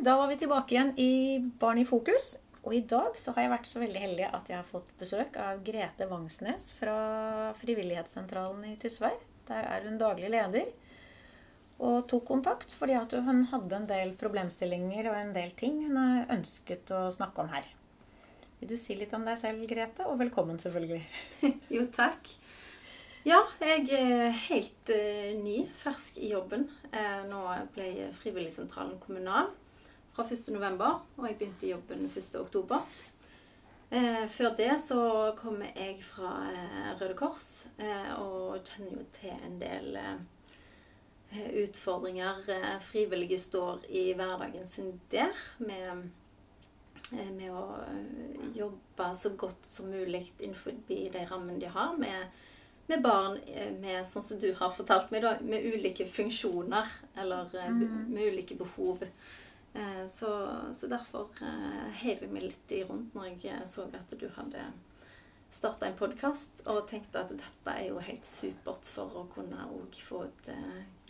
Da 0.00 0.14
var 0.16 0.30
vi 0.30 0.36
tilbake 0.40 0.72
igjen 0.72 0.94
i 0.96 1.12
Barn 1.60 1.78
i 1.78 1.84
fokus. 1.84 2.38
Og 2.62 2.72
i 2.72 2.80
dag 2.88 3.18
så 3.20 3.34
har 3.36 3.44
jeg 3.44 3.50
vært 3.52 3.66
så 3.68 3.82
veldig 3.82 4.00
heldig 4.00 4.28
at 4.30 4.46
jeg 4.48 4.56
har 4.56 4.64
fått 4.68 4.88
besøk 4.96 5.36
av 5.36 5.60
Grete 5.64 6.06
Vangsnes 6.08 6.70
fra 6.78 6.94
Frivillighetssentralen 7.60 8.64
i 8.70 8.78
Tysvær. 8.80 9.18
Der 9.50 9.68
er 9.74 9.84
hun 9.84 10.00
daglig 10.00 10.32
leder. 10.32 10.72
Og 11.84 12.08
tok 12.08 12.24
kontakt 12.32 12.72
fordi 12.72 12.96
at 12.96 13.12
hun 13.12 13.44
hadde 13.52 13.76
en 13.76 13.86
del 13.92 14.16
problemstillinger 14.16 15.10
og 15.12 15.20
en 15.20 15.36
del 15.36 15.52
ting 15.60 15.82
hun 15.84 16.00
ønsket 16.32 16.96
å 16.96 17.04
snakke 17.12 17.44
om 17.44 17.52
her. 17.52 17.68
Vil 18.62 18.72
du 18.72 18.80
si 18.80 18.96
litt 18.96 19.12
om 19.12 19.28
deg 19.28 19.36
selv, 19.40 19.68
Grete? 19.68 20.08
Og 20.08 20.16
velkommen, 20.24 20.56
selvfølgelig. 20.64 21.04
jo, 21.76 21.84
takk. 21.92 22.36
Ja, 23.28 23.44
jeg 23.60 23.90
er 24.00 24.30
helt 24.48 24.96
uh, 24.96 25.32
ny, 25.44 25.66
fersk 25.84 26.16
i 26.24 26.32
jobben. 26.32 26.70
Uh, 26.88 27.26
nå 27.28 27.48
ble 27.76 28.14
Frivilligsentralen 28.22 28.96
kommunal 29.04 29.52
fra 30.24 30.36
1.11., 30.36 30.98
og 31.16 31.26
jeg 31.28 31.38
begynte 31.38 31.70
jobben 31.70 32.10
1.10. 32.10 32.80
Eh, 33.90 34.26
før 34.30 34.52
det 34.54 34.70
så 34.86 35.00
kommer 35.38 35.72
jeg 35.74 35.96
fra 36.06 36.28
eh, 36.52 36.90
Røde 37.00 37.16
Kors 37.18 37.66
eh, 37.82 38.12
og 38.22 38.60
kjenner 38.62 39.00
jo 39.00 39.06
til 39.16 39.32
en 39.34 39.56
del 39.58 39.96
eh, 39.98 41.48
utfordringer 41.64 42.46
eh, 42.54 42.76
frivillige 42.86 43.40
står 43.42 43.88
i 43.88 44.12
hverdagen 44.14 44.68
sin 44.70 44.92
der. 45.10 45.34
Med, 45.58 46.04
eh, 47.16 47.32
med 47.34 47.50
å 47.50 47.64
jobbe 48.54 49.10
så 49.18 49.34
godt 49.34 49.66
som 49.66 49.90
mulig 49.90 50.22
innenfor 50.38 50.78
de 50.86 51.26
rammene 51.26 51.58
de 51.58 51.74
har. 51.74 51.98
med 51.98 52.46
med 52.90 53.04
barn 53.04 53.36
med, 53.78 54.00
sånn 54.08 54.24
som 54.26 54.38
du 54.42 54.48
har 54.58 54.72
fortalt 54.74 55.12
meg, 55.14 55.22
da, 55.22 55.36
med 55.46 55.62
ulike 55.62 56.08
funksjoner 56.10 56.88
eller 57.22 57.52
mm. 57.54 58.08
med 58.10 58.32
ulike 58.32 58.56
behov. 58.58 59.04
Eh, 59.72 60.06
så, 60.14 60.50
så 60.74 60.86
derfor 60.90 61.28
eh, 61.42 61.90
heiv 62.02 62.24
jeg 62.24 62.32
meg 62.32 62.48
litt 62.48 62.72
i 62.74 62.82
rundt 62.86 63.14
når 63.14 63.28
jeg 63.28 63.52
eh, 63.52 63.66
så 63.70 63.86
at 63.94 64.14
du 64.18 64.26
hadde 64.34 64.64
starta 65.54 65.86
en 65.86 65.98
podkast, 65.98 66.62
og 66.70 66.84
tenkte 66.90 67.22
at 67.24 67.30
dette 67.34 67.72
er 67.74 67.88
jo 67.88 68.02
helt 68.02 68.26
supert 68.26 68.86
for 68.86 69.14
å 69.18 69.24
kunne 69.34 69.64
få 70.06 70.24
ut 70.30 70.50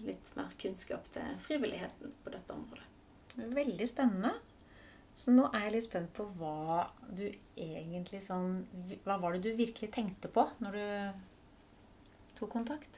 litt 0.00 0.30
mer 0.36 0.54
kunnskap 0.60 1.10
til 1.12 1.34
frivilligheten 1.44 2.14
på 2.24 2.32
dette 2.32 2.56
området. 2.56 2.86
Veldig 3.36 3.88
spennende. 3.88 4.32
Så 5.20 5.34
nå 5.34 5.44
er 5.50 5.66
jeg 5.66 5.74
litt 5.74 5.86
spent 5.86 6.12
på 6.16 6.24
hva 6.40 6.86
du 7.12 7.26
egentlig 7.58 8.22
sånn 8.24 8.62
Hva 9.04 9.18
var 9.20 9.36
det 9.36 9.42
du 9.44 9.58
virkelig 9.58 9.90
tenkte 9.92 10.30
på 10.32 10.46
når 10.64 10.78
du 10.78 12.38
tok 12.38 12.54
kontakt? 12.54 12.96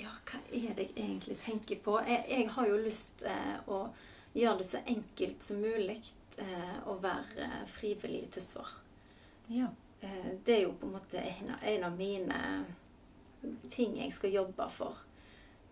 Ja, 0.00 0.14
hva 0.30 0.40
er 0.48 0.72
det 0.78 0.88
jeg 0.88 0.96
egentlig 0.96 1.36
tenker 1.44 1.82
på? 1.84 1.98
Jeg, 2.08 2.24
jeg 2.32 2.48
har 2.56 2.70
jo 2.70 2.80
lyst 2.80 3.26
eh, 3.28 3.58
å 3.68 3.84
gjøre 4.34 4.58
det 4.62 4.68
så 4.68 4.80
enkelt 4.86 5.44
som 5.44 5.60
mulig 5.62 5.98
eh, 6.40 6.76
å 6.88 6.96
være 7.02 7.48
frivillig 7.70 8.26
i 8.26 8.30
Tysvær. 8.36 8.74
Ja. 9.52 9.70
Eh, 10.00 10.30
det 10.44 10.56
er 10.56 10.62
jo 10.66 10.76
på 10.78 10.88
en 10.88 10.96
måte 10.96 11.20
en, 11.20 11.54
en, 11.60 11.88
av 11.88 11.98
mine 11.98 12.42
ting 13.72 13.98
jeg 14.00 14.14
skal 14.14 14.36
jobbe 14.38 14.68
for. 14.74 15.02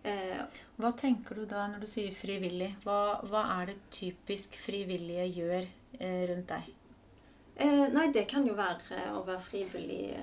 Eh, 0.03 0.41
hva 0.81 0.91
tenker 0.97 1.37
du 1.37 1.45
da 1.49 1.67
når 1.71 1.85
du 1.85 1.89
sier 1.89 2.13
frivillig? 2.15 2.73
Hva, 2.85 3.21
hva 3.29 3.45
er 3.59 3.71
det 3.71 3.79
typisk 3.93 4.57
frivillige 4.59 5.27
gjør 5.29 5.65
eh, 5.99 6.23
rundt 6.31 6.53
deg? 6.53 6.71
Eh, 7.61 7.85
nei, 7.93 8.07
det 8.13 8.25
kan 8.31 8.47
jo 8.47 8.55
være 8.57 9.11
å 9.13 9.21
være 9.27 9.43
frivillig 9.45 10.15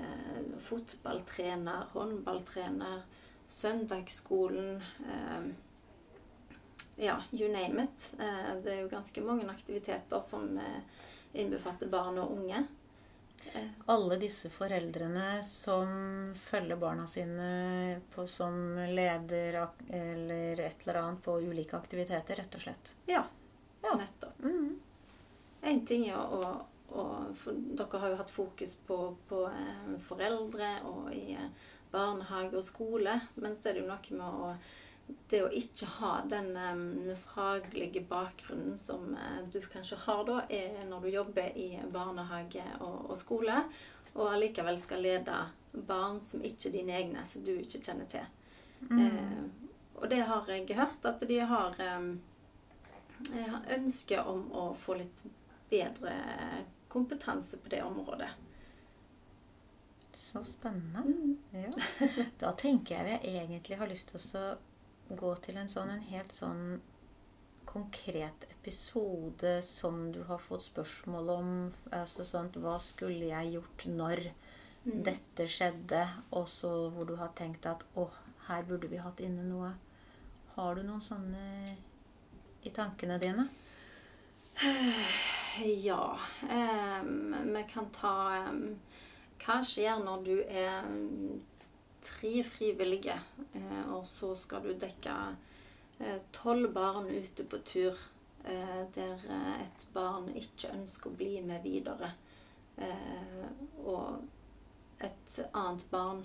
fotballtrener, 0.67 1.86
håndballtrener, 1.92 3.02
søndagsskolen. 3.48 4.83
Eh, 5.06 5.48
ja, 6.99 7.23
you 7.31 7.53
name 7.53 7.83
it. 7.83 8.15
Eh, 8.21 8.57
det 8.63 8.73
er 8.73 8.81
jo 8.81 8.89
ganske 8.89 9.23
mange 9.23 9.47
aktiviteter 9.51 10.20
som 10.20 10.59
eh, 10.59 10.81
innbefatter 11.33 11.86
barn 11.86 12.19
og 12.19 12.33
unge. 12.33 12.64
Eh. 13.53 13.69
Alle 13.86 14.17
disse 14.19 14.51
foreldrene 14.51 15.42
som 15.47 16.35
følger 16.35 16.77
barna 16.77 17.07
sine 17.07 18.01
på, 18.14 18.27
som 18.27 18.75
leder 18.91 19.61
eller 19.89 20.61
et 20.61 20.83
eller 20.83 21.01
annet 21.03 21.23
på 21.23 21.39
ulike 21.39 21.79
aktiviteter, 21.79 22.42
rett 22.42 22.58
og 22.58 22.67
slett. 22.67 22.92
Ja. 23.07 23.23
ja. 23.83 23.95
Nettopp. 23.95 24.42
Mm. 24.42 24.75
En 25.70 25.87
ting 25.87 26.08
er 26.11 26.19
å, 26.19 26.51
å 26.91 27.07
Dere 27.47 28.03
har 28.03 28.11
jo 28.11 28.19
hatt 28.25 28.35
fokus 28.35 28.75
på, 28.87 28.98
på 29.31 29.47
foreldre 30.11 30.75
og 30.91 31.14
i 31.14 31.39
barnehage 31.92 32.58
og 32.58 32.67
skole. 32.67 33.20
Men 33.39 33.57
så 33.57 33.70
er 33.70 33.79
det 33.79 33.87
jo 33.87 33.91
noe 33.91 34.19
med 34.19 34.42
å 34.42 34.53
det 35.29 35.42
å 35.45 35.51
ikke 35.52 35.86
ha 35.98 36.13
den 36.29 36.51
um, 36.57 37.11
faglige 37.35 38.02
bakgrunnen 38.08 38.79
som 38.80 39.13
uh, 39.14 39.41
du 39.52 39.61
kanskje 39.61 39.98
har 40.07 40.24
da, 40.29 40.41
er 40.48 40.85
når 40.89 41.05
du 41.05 41.08
jobber 41.13 41.57
i 41.58 41.69
barnehage 41.92 42.64
og, 42.80 43.11
og 43.11 43.20
skole, 43.20 43.63
og 44.14 44.24
allikevel 44.33 44.80
skal 44.80 45.05
lede 45.05 45.39
barn 45.89 46.20
som 46.24 46.42
ikke 46.45 46.70
er 46.70 46.77
dine 46.79 46.96
egne, 46.96 47.24
som 47.29 47.45
du 47.45 47.52
ikke 47.55 47.83
kjenner 47.85 48.08
til. 48.11 48.24
Mm. 48.89 49.05
Uh, 49.05 49.69
og 49.98 50.11
det 50.11 50.23
har 50.30 50.51
jeg 50.52 50.79
hørt, 50.79 51.05
at 51.11 51.25
de 51.29 51.39
har 51.52 51.79
um, 51.98 52.13
ønske 53.75 54.20
om 54.23 54.45
å 54.55 54.69
få 54.79 55.01
litt 55.01 55.25
bedre 55.69 56.14
kompetanse 56.89 57.58
på 57.61 57.73
det 57.73 57.83
området. 57.83 58.30
Så 60.19 60.42
spennende. 60.45 60.98
Mm. 60.98 61.36
Ja. 61.51 62.08
Da 62.39 62.52
tenker 62.52 62.96
jeg 62.96 63.05
vi 63.23 63.36
egentlig 63.36 63.79
har 63.79 63.90
lyst 63.90 64.11
til 64.11 64.19
å 64.19 64.25
gå 65.08 65.35
til 65.45 65.57
en 65.61 65.70
sånn 65.70 65.91
en 65.95 66.07
helt 66.11 66.33
sånn 66.33 66.80
konkret 67.69 68.46
episode 68.51 69.63
som 69.63 70.13
du 70.13 70.23
har 70.29 70.39
fått 70.41 70.63
spørsmål 70.63 71.30
om. 71.30 71.51
altså 71.92 72.24
sånt, 72.24 72.57
Hva 72.57 72.79
skulle 72.80 73.29
jeg 73.29 73.52
gjort 73.58 73.85
når 73.86 74.23
mm. 74.85 75.02
dette 75.05 75.46
skjedde? 75.48 76.07
Og 76.33 76.48
så 76.48 76.73
hvor 76.95 77.08
du 77.08 77.17
har 77.20 77.35
tenkt 77.36 77.69
at 77.69 77.85
å, 77.95 78.08
her 78.48 78.64
burde 78.64 78.89
vi 78.89 79.01
hatt 79.02 79.20
inne 79.20 79.45
noe. 79.45 79.74
Har 80.57 80.74
du 80.74 80.83
noen 80.83 81.05
sånne 81.05 81.77
i 82.64 82.75
tankene 82.75 83.20
dine? 83.23 83.48
Ja. 85.58 86.14
Um, 86.42 87.35
vi 87.51 87.64
kan 87.67 87.89
ta 87.90 88.13
um, 88.46 88.77
Hva 89.42 89.57
skjer 89.67 89.98
når 90.05 90.20
du 90.23 90.36
er 90.46 90.86
tre 92.03 92.42
frivillige, 92.45 93.20
eh, 93.55 93.92
og 93.92 94.07
så 94.07 94.35
skal 94.39 94.64
du 94.64 94.75
dekke 94.79 95.14
eh, 96.01 96.19
tolv 96.35 96.73
barn 96.75 97.09
ute 97.11 97.45
på 97.45 97.61
tur 97.67 97.98
eh, 98.45 98.83
der 98.95 99.29
et 99.59 99.86
barn 99.95 100.31
ikke 100.37 100.73
ønsker 100.75 101.11
å 101.11 101.19
bli 101.19 101.39
med 101.45 101.64
videre, 101.67 102.14
og 103.83 105.01
et 105.03 105.39
annet 105.51 105.83
barn 105.91 106.20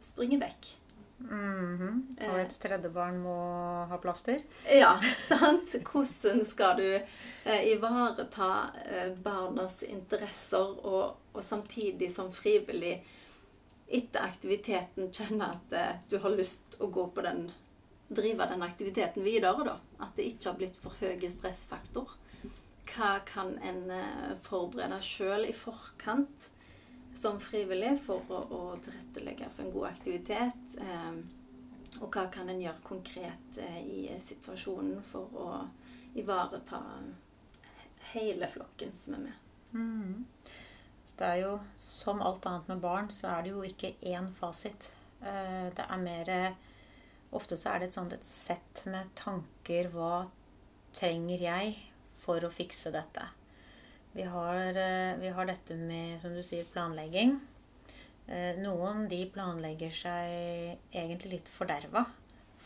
springer 0.00 0.40
vekk. 0.40 0.70
Mm 1.18 1.76
-hmm. 1.78 2.30
Og 2.30 2.40
et 2.40 2.54
tredje 2.60 2.88
barn 2.88 3.18
må 3.18 3.36
ha 3.90 3.98
plaster? 3.98 4.40
Ja, 4.72 5.00
sant. 5.28 5.74
Hvordan 5.92 6.44
skal 6.44 6.76
du 6.76 7.00
ivareta 7.44 8.70
barnas 9.22 9.82
interesser 9.82 10.86
og, 10.86 11.16
og 11.32 11.42
samtidig 11.42 12.14
som 12.14 12.32
frivillig 12.32 13.04
etter 13.92 14.24
aktiviteten 14.24 15.12
kjenne 15.12 15.52
at 15.56 15.76
eh, 15.76 16.00
du 16.08 16.18
har 16.22 16.34
lyst 16.34 16.80
å 16.80 16.88
gå 16.92 17.06
på 17.12 17.24
den 17.24 17.46
drive 18.14 18.46
den 18.46 18.62
aktiviteten 18.62 19.24
videre, 19.24 19.64
da. 19.64 19.76
At 19.98 20.16
det 20.16 20.28
ikke 20.28 20.50
har 20.50 20.58
blitt 20.58 20.78
for 20.82 20.96
høy 21.00 21.28
stressfaktor. 21.30 22.16
Hva 22.92 23.12
kan 23.26 23.54
en 23.64 23.84
eh, 23.94 24.32
forberede 24.44 25.00
sjøl 25.04 25.46
i 25.48 25.54
forkant 25.56 26.48
som 27.16 27.38
frivillig 27.40 27.94
for 28.06 28.24
å, 28.28 28.42
å, 28.52 28.62
tilrettelegge 28.84 29.48
for 29.54 29.64
en 29.64 29.74
god 29.76 29.88
aktivitet? 29.92 30.76
Eh, 30.80 31.22
og 32.00 32.08
hva 32.08 32.26
kan 32.32 32.48
en 32.48 32.60
gjøre 32.60 32.84
konkret 32.84 33.60
eh, 33.60 33.80
i 33.80 34.02
situasjonen 34.26 35.00
for 35.12 35.38
å 35.38 35.48
ivareta 36.18 36.82
hele 38.12 38.48
flokken 38.52 38.92
som 38.98 39.16
er 39.16 39.26
med? 39.28 39.38
Mm. 39.72 40.24
Det 41.18 41.28
er 41.28 41.40
jo 41.42 41.56
som 41.78 42.22
alt 42.24 42.46
annet 42.48 42.68
med 42.72 42.82
barn, 42.82 43.10
så 43.12 43.28
er 43.34 43.42
det 43.44 43.52
jo 43.52 43.64
ikke 43.66 43.94
én 44.12 44.30
fasit. 44.36 44.92
Eh, 45.20 45.68
det 45.74 45.86
er 45.88 46.02
mer 46.02 46.30
Ofte 47.32 47.56
så 47.56 47.72
er 47.72 47.80
det 47.80 47.88
et 47.88 47.94
sånt 47.96 48.12
et 48.12 48.26
sett 48.28 48.82
med 48.92 49.08
tanker. 49.16 49.88
Hva 49.94 50.26
trenger 50.92 51.40
jeg 51.40 51.78
for 52.20 52.44
å 52.44 52.52
fikse 52.52 52.92
dette? 52.92 53.24
Vi 54.12 54.26
har, 54.28 54.76
eh, 54.76 55.16
vi 55.16 55.28
har 55.32 55.46
dette 55.46 55.74
med, 55.74 56.20
som 56.20 56.34
du 56.34 56.42
sier, 56.42 56.64
planlegging. 56.64 57.40
Eh, 58.28 58.56
noen 58.60 59.08
de 59.08 59.24
planlegger 59.32 59.90
seg 59.90 60.78
egentlig 60.92 61.32
litt 61.32 61.48
forderva. 61.48 62.04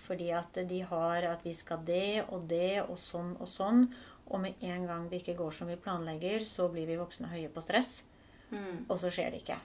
Fordi 0.06 0.32
at 0.34 0.52
de 0.68 0.80
har 0.80 1.22
at 1.22 1.44
vi 1.44 1.52
skal 1.54 1.78
det 1.84 2.26
og 2.28 2.48
det 2.48 2.82
og 2.82 2.98
sånn 2.98 3.36
og 3.40 3.46
sånn. 3.46 3.94
Og 4.26 4.40
med 4.40 4.54
en 4.60 4.86
gang 4.86 5.08
det 5.08 5.22
ikke 5.22 5.38
går 5.38 5.52
som 5.52 5.68
vi 5.68 5.76
planlegger, 5.76 6.44
så 6.44 6.68
blir 6.68 6.86
vi 6.86 6.98
voksne 6.98 7.30
høye 7.30 7.48
på 7.48 7.62
stress. 7.62 8.02
Mm. 8.52 8.84
Og 8.88 8.98
så 9.02 9.10
skjer 9.10 9.32
det 9.34 9.42
ikke. 9.42 9.58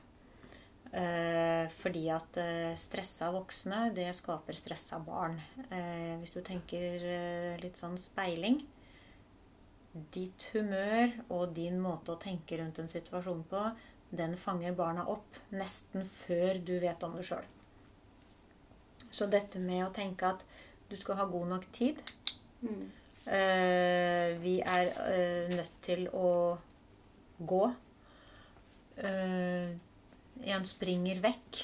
Eh, 0.92 1.70
fordi 1.80 2.04
at 2.12 2.38
eh, 2.42 2.74
stressa 2.80 3.30
voksne, 3.32 3.94
det 3.96 4.10
skaper 4.18 4.58
stressa 4.58 5.00
barn. 5.06 5.38
Eh, 5.70 6.18
hvis 6.20 6.34
du 6.36 6.42
tenker 6.44 7.06
eh, 7.06 7.62
litt 7.62 7.80
sånn 7.80 7.96
speiling, 8.02 8.60
ditt 10.12 10.48
humør 10.54 11.12
og 11.30 11.54
din 11.56 11.80
måte 11.84 12.14
å 12.14 12.20
tenke 12.20 12.60
rundt 12.60 12.80
en 12.80 12.92
situasjon 12.92 13.44
på, 13.52 13.64
den 14.12 14.36
fanger 14.40 14.76
barna 14.76 15.06
opp 15.08 15.38
nesten 15.56 16.04
før 16.26 16.60
du 16.68 16.78
vet 16.84 17.04
om 17.08 17.16
det 17.16 17.24
sjøl. 17.28 17.46
Så 19.12 19.28
dette 19.32 19.60
med 19.60 19.86
å 19.86 19.94
tenke 19.96 20.28
at 20.28 20.44
du 20.92 20.98
skal 21.00 21.20
ha 21.22 21.30
god 21.30 21.54
nok 21.56 21.70
tid 21.76 22.02
Mm. 22.62 22.92
eh, 23.26 24.38
Vi 24.38 24.60
er 24.62 24.92
eh, 25.10 25.48
nødt 25.50 25.72
til 25.82 26.04
å 26.14 26.58
gå. 27.40 27.64
Eh, 29.02 29.70
en 30.54 30.66
springer 30.66 31.22
vekk. 31.24 31.62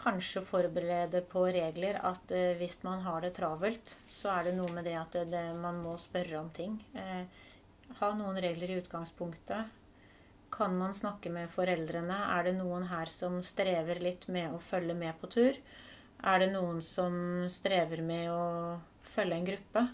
Kanskje 0.00 0.42
forberede 0.44 1.20
på 1.28 1.44
regler 1.52 1.98
at 2.04 2.32
øh, 2.32 2.56
hvis 2.60 2.78
man 2.84 3.00
har 3.04 3.20
det 3.24 3.34
travelt, 3.36 3.96
så 4.08 4.32
er 4.34 4.48
det 4.48 4.54
noe 4.56 4.72
med 4.76 4.84
det 4.88 4.96
at 5.00 5.16
det, 5.16 5.26
det, 5.32 5.44
man 5.60 5.80
må 5.84 5.96
spørre 6.00 6.40
om 6.40 6.50
ting. 6.56 6.78
Eh, 6.96 7.24
ha 8.00 8.10
noen 8.16 8.40
regler 8.40 8.72
i 8.72 8.80
utgangspunktet. 8.80 9.76
Kan 10.52 10.76
man 10.76 10.92
snakke 10.96 11.32
med 11.32 11.48
foreldrene? 11.52 12.16
Er 12.36 12.48
det 12.48 12.56
noen 12.58 12.88
her 12.90 13.08
som 13.12 13.40
strever 13.46 14.02
litt 14.02 14.26
med 14.28 14.52
å 14.52 14.60
følge 14.60 14.96
med 14.98 15.16
på 15.20 15.30
tur? 15.32 15.56
Er 16.20 16.42
det 16.42 16.50
noen 16.52 16.82
som 16.84 17.14
strever 17.48 18.02
med 18.04 18.28
å 18.32 18.44
følge 19.14 19.40
en 19.40 19.48
gruppe? 19.48 19.86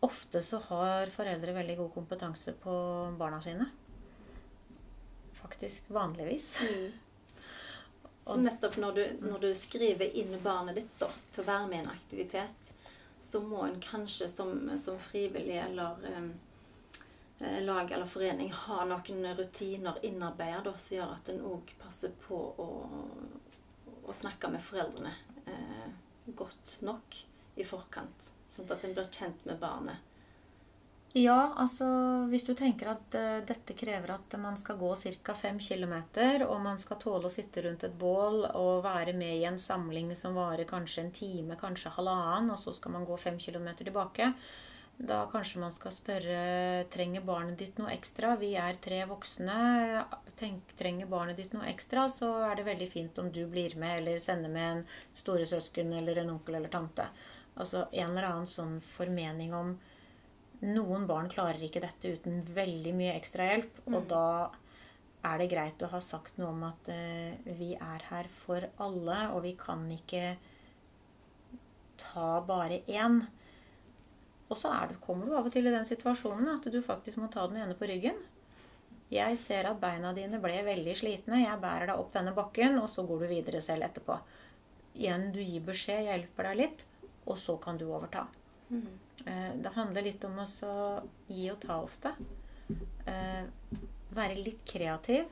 Ofte 0.00 0.42
så 0.42 0.58
har 0.70 1.12
foreldre 1.12 1.52
veldig 1.52 1.76
god 1.76 1.92
kompetanse 1.94 2.54
på 2.62 2.72
barna 3.18 3.40
sine. 3.44 3.66
Faktisk 5.36 5.90
vanligvis. 5.90 6.60
Mm. 6.60 6.92
Så 8.24 8.36
nettopp 8.40 8.76
når 8.76 8.92
du, 8.92 9.04
når 9.20 9.38
du 9.38 9.48
skriver 9.54 10.16
inn 10.16 10.36
barnet 10.44 10.76
ditt 10.78 10.92
da, 11.00 11.08
til 11.32 11.42
å 11.42 11.48
være 11.48 11.66
med 11.66 11.78
i 11.78 11.82
en 11.82 11.92
aktivitet, 11.92 12.72
så 13.20 13.40
må 13.44 13.64
en 13.66 13.80
kanskje 13.82 14.28
som, 14.32 14.54
som 14.80 14.98
frivillig 15.02 15.58
eller 15.60 16.00
um, 16.16 16.30
lag 17.40 17.92
eller 17.92 18.06
forening 18.06 18.52
ha 18.52 18.84
noen 18.88 19.32
rutiner 19.36 19.98
innarbeidet 20.06 20.76
som 20.80 20.96
gjør 20.96 21.14
at 21.16 21.32
en 21.32 21.44
òg 21.52 21.72
passer 21.80 22.12
på 22.24 22.36
å, 22.36 22.68
å 24.04 24.16
snakke 24.16 24.50
med 24.52 24.64
foreldrene 24.64 25.12
eh, 25.48 25.88
godt 26.36 26.78
nok 26.84 27.16
i 27.56 27.64
forkant. 27.64 28.32
Sånn 28.50 28.70
at 28.70 28.84
en 28.84 28.94
blir 28.96 29.10
kjent 29.14 29.44
med 29.46 29.60
barnet. 29.62 30.06
Ja, 31.18 31.56
altså 31.58 31.86
hvis 32.30 32.44
du 32.46 32.52
tenker 32.54 32.92
at 32.92 33.14
uh, 33.18 33.40
dette 33.42 33.74
krever 33.74 34.12
at 34.14 34.34
man 34.38 34.54
skal 34.58 34.76
gå 34.78 34.92
ca. 34.94 35.34
5 35.34 35.58
km, 35.58 35.96
og 36.46 36.58
man 36.62 36.78
skal 36.78 37.00
tåle 37.02 37.26
å 37.26 37.32
sitte 37.34 37.64
rundt 37.66 37.82
et 37.82 37.96
bål 37.98 38.44
og 38.54 38.84
være 38.86 39.16
med 39.18 39.40
i 39.40 39.46
en 39.48 39.58
samling 39.58 40.12
som 40.14 40.38
varer 40.38 40.68
kanskje 40.70 41.02
en 41.02 41.14
time, 41.14 41.58
kanskje 41.58 41.96
halvannen, 41.96 42.52
og 42.54 42.62
så 42.62 42.74
skal 42.76 42.94
man 42.94 43.08
gå 43.08 43.18
5 43.18 43.40
km 43.42 43.72
tilbake, 43.80 44.30
da 45.00 45.24
kanskje 45.32 45.62
man 45.62 45.72
skal 45.74 45.96
spørre 45.96 46.40
trenger 46.92 47.24
barnet 47.26 47.58
ditt 47.58 47.78
noe 47.80 47.90
ekstra. 47.94 48.34
Vi 48.36 48.52
er 48.60 48.76
tre 48.84 48.98
voksne. 49.08 49.56
Tenk, 50.36 50.74
trenger 50.76 51.08
barnet 51.08 51.40
ditt 51.40 51.54
noe 51.56 51.64
ekstra, 51.72 52.04
så 52.12 52.28
er 52.50 52.58
det 52.58 52.68
veldig 52.68 52.88
fint 52.92 53.18
om 53.18 53.30
du 53.32 53.46
blir 53.48 53.74
med 53.80 54.02
eller 54.02 54.20
sender 54.20 54.52
med 54.52 54.66
en 54.74 54.82
storesøsken 55.16 55.96
eller 55.96 56.20
en 56.20 56.34
onkel 56.36 56.60
eller 56.60 56.70
tante. 56.70 57.08
Altså 57.56 57.86
en 57.90 58.12
eller 58.12 58.28
annen 58.28 58.48
sånn 58.48 58.78
formening 58.84 59.54
om 59.56 59.74
noen 60.60 61.06
barn 61.08 61.30
klarer 61.32 61.62
ikke 61.64 61.82
dette 61.82 62.14
uten 62.16 62.42
veldig 62.54 62.92
mye 62.96 63.16
ekstrahjelp, 63.16 63.80
mm. 63.86 63.96
og 63.96 64.08
da 64.10 64.26
er 65.30 65.40
det 65.40 65.50
greit 65.52 65.82
å 65.84 65.90
ha 65.92 66.00
sagt 66.04 66.38
noe 66.40 66.52
om 66.52 66.64
at 66.68 66.90
uh, 66.92 67.52
vi 67.58 67.74
er 67.76 68.06
her 68.10 68.28
for 68.32 68.64
alle, 68.80 69.20
og 69.34 69.44
vi 69.44 69.54
kan 69.58 69.84
ikke 69.92 70.34
ta 72.00 72.40
bare 72.46 72.80
én. 72.88 73.20
Og 74.50 74.58
så 74.58 74.72
du, 74.90 74.96
kommer 75.04 75.28
du 75.28 75.36
av 75.36 75.46
og 75.46 75.54
til 75.54 75.68
i 75.68 75.72
den 75.72 75.86
situasjonen 75.86 76.48
at 76.56 76.68
du 76.72 76.80
faktisk 76.82 77.20
må 77.20 77.28
ta 77.32 77.44
den 77.48 77.60
ene 77.62 77.76
på 77.78 77.88
ryggen. 77.88 78.18
Jeg 79.10 79.38
ser 79.42 79.66
at 79.66 79.80
beina 79.82 80.12
dine 80.14 80.38
ble 80.42 80.60
veldig 80.66 80.94
slitne. 80.98 81.42
Jeg 81.42 81.60
bærer 81.62 81.90
deg 81.90 82.00
opp 82.00 82.12
denne 82.14 82.34
bakken, 82.34 82.78
og 82.78 82.88
så 82.90 83.04
går 83.06 83.24
du 83.24 83.30
videre 83.30 83.62
selv 83.64 83.88
etterpå. 83.88 84.16
Igjen, 84.94 85.30
du 85.34 85.40
gir 85.42 85.62
beskjed, 85.66 86.06
hjelper 86.06 86.50
deg 86.50 86.60
litt, 86.60 86.84
og 87.30 87.38
så 87.38 87.56
kan 87.62 87.78
du 87.78 87.86
overta. 87.88 88.26
Mm. 88.70 88.98
Eh, 89.24 89.52
det 89.62 89.74
handler 89.76 90.06
litt 90.06 90.24
om 90.26 90.38
å 90.42 90.48
gi 91.30 91.46
og 91.52 91.60
ta 91.62 91.78
ofte. 91.82 92.14
Eh, 93.06 93.44
være 94.14 94.42
litt 94.42 94.64
kreativ. 94.68 95.28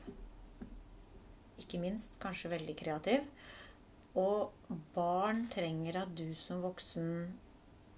Ikke 1.59 1.81
minst 1.81 2.19
kanskje 2.21 2.53
veldig 2.55 2.75
kreativ. 2.79 3.27
Og 4.19 4.75
barn 4.95 5.45
trenger 5.53 6.03
at 6.03 6.15
du 6.17 6.31
som 6.37 6.63
voksen 6.63 7.09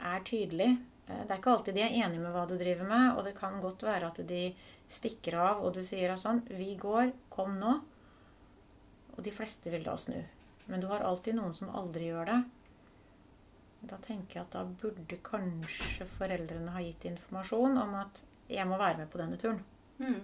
er 0.01 0.25
tydelig. 0.27 0.74
Eh, 1.07 1.24
det 1.24 1.31
er 1.31 1.39
ikke 1.39 1.56
alltid 1.56 1.77
de 1.77 1.86
er 1.86 1.98
enige 2.03 2.24
med 2.24 2.36
hva 2.36 2.48
du 2.50 2.57
driver 2.57 2.88
med, 2.88 3.07
og 3.15 3.25
det 3.27 3.38
kan 3.38 3.62
godt 3.63 3.86
være 3.88 4.12
at 4.12 4.21
de 4.27 4.44
stikker 4.92 5.38
av, 5.39 5.63
og 5.63 5.74
du 5.75 5.86
sier 5.88 6.12
sånn 6.19 6.44
'Vi 6.48 6.75
går. 6.75 7.13
Kom 7.30 7.59
nå.' 7.59 7.81
Og 9.18 9.24
de 9.24 9.31
fleste 9.31 9.69
vil 9.69 9.83
da 9.83 9.95
snu. 9.98 10.24
Men 10.68 10.80
du 10.80 10.88
har 10.88 11.00
alltid 11.00 11.36
noen 11.36 11.53
som 11.53 11.69
aldri 11.69 12.12
gjør 12.12 12.25
det. 12.25 12.44
Da 13.81 13.98
tenker 13.98 14.39
jeg 14.39 14.45
at 14.45 14.54
da 14.54 14.66
burde 14.66 15.18
kanskje 15.25 16.06
foreldrene 16.18 16.74
ha 16.75 16.83
gitt 16.86 17.07
informasjon 17.10 17.80
om 17.81 17.95
at 18.01 18.22
jeg 18.51 18.68
må 18.69 18.78
være 18.78 19.00
med 19.01 19.10
på 19.10 19.22
denne 19.22 19.39
turen. 19.42 19.63
Mm. 19.98 20.19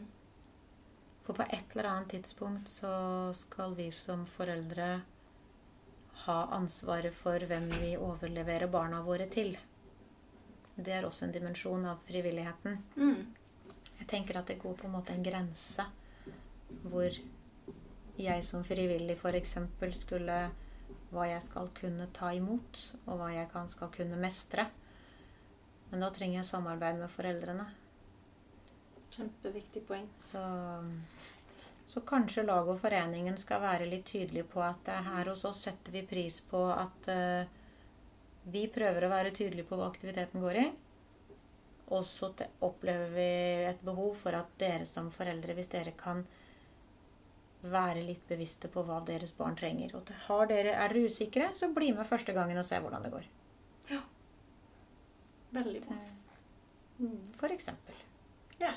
For 1.26 1.38
på 1.38 1.48
et 1.48 1.74
eller 1.74 1.90
annet 1.90 2.14
tidspunkt 2.14 2.70
så 2.72 2.92
skal 3.36 3.74
vi 3.76 3.90
som 3.92 4.26
foreldre 4.30 4.90
ha 6.26 6.38
ansvaret 6.56 7.16
for 7.16 7.44
hvem 7.50 7.68
vi 7.82 7.96
overleverer 7.98 8.72
barna 8.72 9.02
våre 9.06 9.28
til. 9.32 9.58
Det 10.76 10.94
er 10.94 11.08
også 11.08 11.26
en 11.26 11.34
dimensjon 11.34 11.86
av 11.90 12.04
frivilligheten. 12.08 12.78
Mm. 12.96 13.26
Jeg 13.98 14.08
tenker 14.08 14.38
at 14.38 14.48
det 14.52 14.60
går 14.62 14.78
på 14.78 14.88
en 14.88 14.96
måte 15.00 15.16
en 15.16 15.26
grense 15.26 15.86
hvor 16.84 17.14
jeg 18.18 18.44
som 18.44 18.64
frivillig 18.66 19.18
f.eks. 19.18 19.58
skulle 19.98 20.38
hva 21.14 21.28
jeg 21.30 21.44
skal 21.46 21.70
kunne 21.78 22.10
ta 22.16 22.34
imot, 22.36 22.82
og 23.06 23.20
hva 23.20 23.32
jeg 23.34 23.50
kan, 23.54 23.70
skal 23.72 23.92
kunne 23.94 24.20
mestre. 24.20 24.68
Men 25.92 26.04
da 26.04 26.10
trenger 26.14 26.42
jeg 26.42 26.50
samarbeid 26.50 27.00
med 27.00 27.12
foreldrene. 27.12 27.68
Kjempeviktig 29.14 29.86
poeng. 29.88 30.08
Så, 30.28 30.42
så 31.88 32.04
kanskje 32.08 32.44
laget 32.44 32.74
og 32.76 32.82
foreningen 32.82 33.40
skal 33.40 33.64
være 33.64 33.88
litt 33.88 34.10
tydelige 34.10 34.50
på 34.52 34.64
at 34.66 34.92
her 35.08 35.32
hos 35.32 35.46
oss 35.48 35.64
setter 35.70 35.96
vi 35.96 36.04
pris 36.10 36.42
på 36.44 36.66
at 36.74 37.12
uh, 37.14 37.48
vi 38.52 38.66
prøver 38.72 39.08
å 39.08 39.14
være 39.14 39.32
tydelige 39.36 39.68
på 39.70 39.80
hva 39.80 39.88
aktiviteten 39.88 40.44
går 40.44 40.60
i. 40.60 40.68
Og 41.96 42.04
så 42.04 42.34
opplever 42.68 43.14
vi 43.16 43.30
et 43.70 43.80
behov 43.88 44.18
for 44.20 44.36
at 44.36 44.52
dere 44.60 44.84
som 44.88 45.08
foreldre, 45.14 45.56
hvis 45.56 45.72
dere 45.72 45.96
kan 45.96 46.26
være 47.62 48.04
litt 48.06 48.28
bevisste 48.30 48.70
på 48.72 48.84
hva 48.86 49.00
deres 49.06 49.34
barn 49.38 49.58
trenger. 49.58 49.96
Og 49.98 50.12
har 50.28 50.50
dere, 50.52 50.76
er 50.76 50.94
dere 50.94 51.10
usikre, 51.10 51.50
så 51.58 51.72
bli 51.74 51.92
med 51.96 52.08
første 52.08 52.36
gangen 52.36 52.60
og 52.60 52.68
se 52.68 52.80
hvordan 52.82 53.08
det 53.08 53.14
går. 53.14 53.26
Ja. 53.92 54.02
Veldig 55.58 55.82
bra. 55.88 55.98
Mm. 57.00 57.24
For 57.38 57.54
eksempel. 57.54 57.98
Ja. 58.62 58.74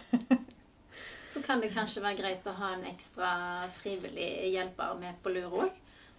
Så 1.30 1.42
kan 1.42 1.60
det 1.62 1.70
kanskje 1.70 2.02
være 2.02 2.18
greit 2.18 2.46
å 2.50 2.56
ha 2.58 2.72
en 2.75 2.88
ekstra 2.90 3.28
frivillig 3.76 4.50
hjelper 4.50 4.96
med 4.99 5.20
på 5.22 5.30
lur 5.30 5.60
òg. 5.62 5.76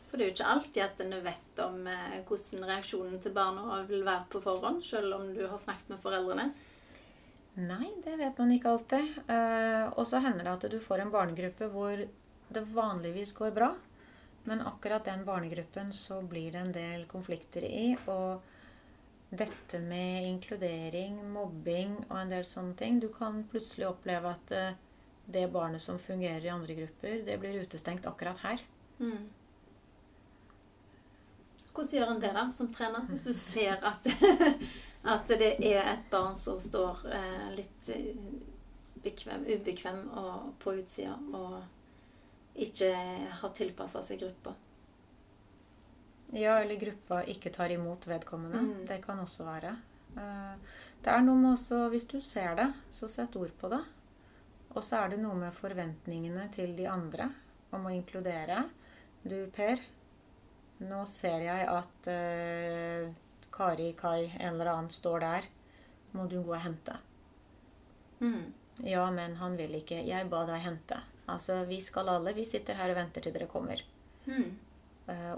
For 0.07 0.19
det 0.19 0.23
er 0.23 0.29
jo 0.29 0.35
ikke 0.35 0.51
alltid 0.53 0.81
at 0.83 1.01
en 1.03 1.15
vet 1.23 1.59
om 1.63 1.85
eh, 1.87 2.17
hvordan 2.27 2.65
reaksjonen 2.67 3.19
til 3.23 3.33
barna 3.35 3.81
vil 3.87 4.05
være 4.07 4.25
på 4.31 4.41
forhånd, 4.43 4.81
selv 4.83 5.15
om 5.15 5.29
du 5.35 5.45
har 5.47 5.59
snakket 5.59 5.91
med 5.93 6.01
foreldrene. 6.03 6.49
Nei, 7.59 7.89
det 8.03 8.17
vet 8.19 8.39
man 8.39 8.51
ikke 8.55 8.71
alltid. 8.71 9.13
Eh, 9.31 9.85
og 9.91 10.07
så 10.07 10.19
hender 10.23 10.47
det 10.47 10.55
at 10.55 10.67
du 10.71 10.79
får 10.83 11.03
en 11.03 11.11
barnegruppe 11.11 11.67
hvor 11.71 12.03
det 12.53 12.61
vanligvis 12.75 13.33
går 13.37 13.51
bra. 13.51 13.71
Men 14.43 14.61
akkurat 14.61 15.05
den 15.05 15.25
barnegruppen 15.25 15.93
så 15.93 16.21
blir 16.21 16.51
det 16.51 16.57
en 16.57 16.71
del 16.71 17.05
konflikter 17.05 17.65
i. 17.65 17.95
Og 18.09 18.41
dette 19.29 19.79
med 19.79 20.25
inkludering, 20.27 21.19
mobbing 21.33 21.99
og 22.09 22.17
en 22.19 22.33
del 22.33 22.43
sånne 22.43 22.75
ting 22.75 22.97
Du 22.99 23.07
kan 23.13 23.45
plutselig 23.51 23.87
oppleve 23.87 24.33
at 24.33 24.51
eh, 24.51 24.79
det 25.31 25.45
barnet 25.53 25.81
som 25.81 25.99
fungerer 25.99 26.45
i 26.45 26.51
andre 26.51 26.75
grupper, 26.75 27.21
det 27.25 27.37
blir 27.39 27.61
utestengt 27.61 28.05
akkurat 28.09 28.41
her. 28.43 28.63
Mm. 28.99 29.29
Hvordan 31.71 31.93
gjør 31.95 32.11
en 32.11 32.19
det 32.19 32.31
da, 32.35 32.47
som 32.51 32.71
trener? 32.73 33.05
Hvis 33.07 33.23
du 33.23 33.33
ser 33.37 33.77
at, 33.87 34.09
at 35.15 35.31
det 35.39 35.53
er 35.61 35.85
et 35.93 36.09
barn 36.11 36.35
som 36.35 36.59
står 36.59 37.05
eh, 37.07 37.45
litt 37.61 37.91
bekvem, 39.05 39.45
ubekvem 39.47 40.01
og 40.19 40.51
på 40.59 40.75
utsida, 40.81 41.15
og 41.31 41.61
ikke 42.55 42.91
har 43.41 43.55
tilpassa 43.55 44.01
seg 44.05 44.19
gruppa. 44.21 44.55
Ja, 46.31 46.59
eller 46.61 46.79
gruppa 46.79 47.23
ikke 47.27 47.51
tar 47.51 47.71
imot 47.73 48.07
vedkommende. 48.07 48.59
Mm. 48.59 48.85
Det 48.87 49.01
kan 49.03 49.19
også 49.19 49.47
være. 49.47 49.75
Eh, 50.17 50.77
det 51.03 51.11
er 51.11 51.23
noe 51.23 51.39
med 51.39 51.53
også 51.53 51.87
Hvis 51.91 52.07
du 52.07 52.19
ser 52.21 52.55
det, 52.59 52.67
så 52.91 53.07
sett 53.11 53.35
ord 53.39 53.51
på 53.59 53.71
det. 53.71 53.81
Og 54.71 54.83
så 54.83 55.01
er 55.01 55.11
det 55.11 55.19
noe 55.23 55.35
med 55.35 55.55
forventningene 55.55 56.47
til 56.55 56.75
de 56.77 56.87
andre 56.87 57.27
om 57.75 57.87
å 57.87 57.91
inkludere. 57.91 58.63
Du, 59.23 59.35
Per, 59.53 59.81
nå 60.87 61.01
ser 61.05 61.43
jeg 61.45 61.67
at 61.67 62.07
uh, 62.09 63.11
Kari 63.51 63.91
Kai, 63.99 64.31
en 64.39 64.55
eller 64.55 64.71
annen, 64.71 64.89
står 64.89 65.19
der. 65.19 65.49
må 66.11 66.25
du 66.27 66.41
gå 66.41 66.55
og 66.55 66.63
hente. 66.63 66.95
Mm. 68.19 68.53
Ja, 68.83 69.05
men 69.11 69.35
han 69.35 69.55
vil 69.57 69.75
ikke. 69.77 70.01
Jeg 70.07 70.29
ba 70.31 70.45
deg 70.47 70.63
hente. 70.63 70.97
Altså, 71.29 71.61
vi 71.69 71.79
skal 71.83 72.09
alle. 72.09 72.33
Vi 72.33 72.45
sitter 72.47 72.79
her 72.79 72.93
og 72.93 72.99
venter 72.99 73.23
til 73.23 73.35
dere 73.35 73.49
kommer. 73.51 73.81
Mm. 74.25 74.51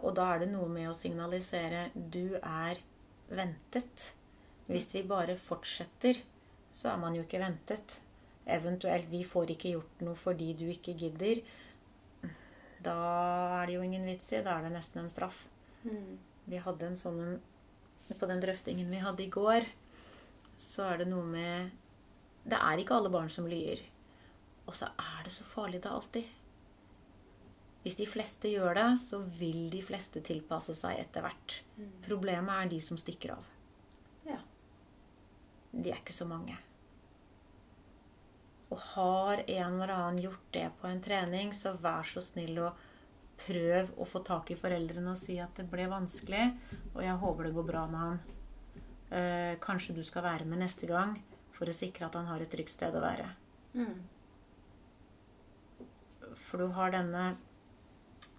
Og 0.03 0.11
da 0.15 0.27
er 0.33 0.43
det 0.43 0.51
noe 0.51 0.67
med 0.69 0.89
å 0.89 0.95
signalisere 0.97 1.87
du 1.93 2.35
er 2.39 2.81
ventet. 3.33 4.11
Hvis 4.67 4.89
vi 4.95 5.03
bare 5.07 5.35
fortsetter, 5.39 6.19
så 6.73 6.93
er 6.93 6.99
man 7.01 7.15
jo 7.17 7.23
ikke 7.25 7.41
ventet. 7.41 7.99
Eventuelt 8.43 9.07
vi 9.11 9.23
får 9.27 9.53
ikke 9.53 9.75
gjort 9.75 10.03
noe 10.03 10.19
fordi 10.19 10.51
du 10.59 10.65
ikke 10.71 10.95
gidder. 10.99 11.43
Da 12.83 12.97
er 13.61 13.69
det 13.69 13.77
jo 13.77 13.85
ingen 13.85 14.05
vits 14.07 14.31
i. 14.33 14.41
Da 14.43 14.57
er 14.57 14.67
det 14.67 14.73
nesten 14.75 15.03
en 15.03 15.11
straff. 15.11 15.45
Mm. 15.83 16.19
Vi 16.51 16.59
hadde 16.59 16.89
en 16.89 16.99
sånn 16.99 17.39
På 18.19 18.27
den 18.27 18.41
drøftingen 18.43 18.91
vi 18.91 18.99
hadde 18.99 19.23
i 19.23 19.31
går, 19.31 19.65
så 20.59 20.83
er 20.91 20.99
det 21.01 21.07
noe 21.09 21.23
med 21.25 21.71
Det 22.43 22.59
er 22.59 22.81
ikke 22.81 22.97
alle 22.99 23.09
barn 23.09 23.31
som 23.31 23.47
lyver. 23.49 23.79
Og 24.67 24.75
så 24.77 24.89
er 24.99 25.25
det 25.25 25.33
så 25.35 25.45
farlig 25.47 25.81
det 25.83 25.91
alltid. 25.91 26.29
Hvis 27.83 27.97
de 27.99 28.07
fleste 28.07 28.47
gjør 28.47 28.77
det, 28.79 28.89
så 29.01 29.19
vil 29.39 29.65
de 29.71 29.81
fleste 29.83 30.21
tilpasse 30.23 30.75
seg 30.77 31.01
etter 31.01 31.25
hvert. 31.25 31.57
Problemet 32.05 32.53
er 32.55 32.69
de 32.71 32.79
som 32.83 32.99
stikker 32.99 33.35
av. 33.35 33.49
Ja. 34.29 34.39
De 35.73 35.91
er 35.91 35.99
ikke 35.99 36.15
så 36.15 36.27
mange. 36.29 36.55
Og 38.71 38.79
har 38.95 39.43
en 39.43 39.75
eller 39.75 39.91
annen 39.93 40.23
gjort 40.23 40.47
det 40.55 40.69
på 40.79 40.87
en 40.87 41.03
trening, 41.03 41.51
så 41.53 41.75
vær 41.81 42.07
så 42.07 42.23
snill 42.23 42.61
å 42.63 42.71
prøv 43.43 43.91
å 43.99 44.07
få 44.07 44.21
tak 44.25 44.53
i 44.53 44.57
foreldrene 44.57 45.11
og 45.11 45.19
si 45.19 45.35
at 45.41 45.57
det 45.57 45.65
ble 45.69 45.89
vanskelig, 45.91 46.45
og 46.93 47.01
jeg 47.03 47.19
håper 47.19 47.49
det 47.49 47.53
går 47.57 47.67
bra 47.67 47.83
med 47.91 47.99
han. 47.99 48.19
Eh, 49.13 49.53
kanskje 49.61 49.97
du 49.97 50.03
skal 50.05 50.25
være 50.25 50.47
med 50.49 50.63
neste 50.63 50.87
gang 50.89 51.17
for 51.53 51.69
å 51.69 51.75
sikre 51.75 52.07
at 52.07 52.15
han 52.17 52.29
har 52.31 52.41
et 52.41 52.51
trygt 52.53 52.73
sted 52.73 52.95
å 52.95 53.03
være. 53.03 53.27
Mm. 53.75 53.99
For 56.53 56.61
du 56.61 56.69
har 56.77 56.91
denne 56.93 57.21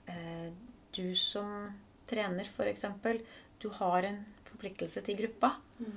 eh, 0.07 0.53
Du 0.95 1.17
som 1.19 1.73
trener, 2.07 2.47
f.eks. 2.47 2.85
Du 3.59 3.67
har 3.75 4.07
en 4.07 4.21
forpliktelse 4.47 5.03
til 5.03 5.17
gruppa. 5.19 5.57
Mm. 5.81 5.97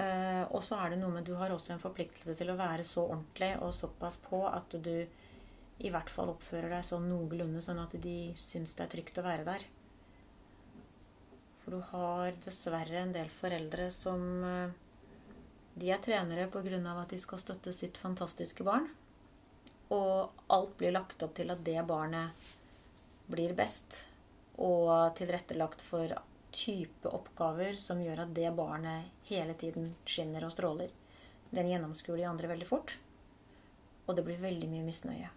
Eh, 0.00 0.44
og 0.54 0.62
så 0.64 0.78
er 0.80 0.94
det 0.94 1.00
noe 1.02 1.12
med 1.12 1.26
du 1.28 1.34
har 1.36 1.52
også 1.52 1.74
en 1.74 1.82
forpliktelse 1.82 2.32
til 2.38 2.48
å 2.48 2.56
være 2.56 2.86
så 2.88 3.04
ordentlig 3.10 3.50
og 3.60 3.74
såpass 3.76 4.16
på 4.24 4.40
at 4.48 4.78
du 4.80 4.94
i 5.84 5.90
hvert 5.92 6.12
fall 6.12 6.32
oppfører 6.32 6.72
deg 6.72 6.86
sånn 6.86 7.10
noenlunde, 7.12 7.60
sånn 7.60 7.82
at 7.82 7.98
de 8.00 8.30
syns 8.40 8.72
det 8.78 8.86
er 8.86 8.92
trygt 8.94 9.20
å 9.20 9.26
være 9.26 9.44
der. 9.44 9.66
For 11.60 11.76
du 11.76 11.84
har 11.90 12.40
dessverre 12.46 13.02
en 13.02 13.12
del 13.12 13.28
foreldre 13.36 13.90
som 13.92 14.24
eh, 14.48 14.78
De 15.76 15.92
er 15.92 16.00
trenere 16.00 16.48
pga. 16.48 16.80
at 16.96 17.12
de 17.12 17.20
skal 17.20 17.44
støtte 17.44 17.76
sitt 17.76 18.00
fantastiske 18.00 18.64
barn. 18.64 18.88
Og 19.90 20.42
alt 20.54 20.76
blir 20.78 20.94
lagt 20.94 21.22
opp 21.26 21.34
til 21.38 21.50
at 21.50 21.64
det 21.66 21.80
barnet 21.88 22.50
blir 23.30 23.54
best. 23.58 24.04
Og 24.60 25.14
tilrettelagt 25.18 25.82
for 25.82 26.14
type 26.54 27.10
oppgaver 27.10 27.76
som 27.78 28.02
gjør 28.02 28.24
at 28.24 28.34
det 28.34 28.50
barnet 28.56 29.10
hele 29.30 29.54
tiden 29.58 29.92
skinner 30.04 30.46
og 30.46 30.54
stråler. 30.54 30.90
Den 31.50 31.70
gjennomskuer 31.70 32.18
de 32.20 32.28
andre 32.30 32.50
veldig 32.50 32.68
fort. 32.68 32.96
Og 34.06 34.16
det 34.16 34.26
blir 34.26 34.42
veldig 34.42 34.70
mye 34.70 34.86
misnøye. 34.86 35.30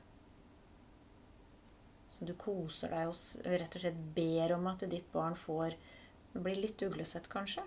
Så 2.13 2.25
du 2.29 2.35
koser 2.37 2.93
deg 2.93 3.09
og 3.09 3.47
rett 3.49 3.75
og 3.77 3.81
slett 3.83 4.01
ber 4.15 4.53
om 4.55 4.67
at 4.69 4.85
ditt 4.89 5.09
barn 5.13 5.33
får 5.37 5.73
bli 6.33 6.53
litt 6.59 6.81
uglesett, 6.85 7.25
kanskje. 7.29 7.63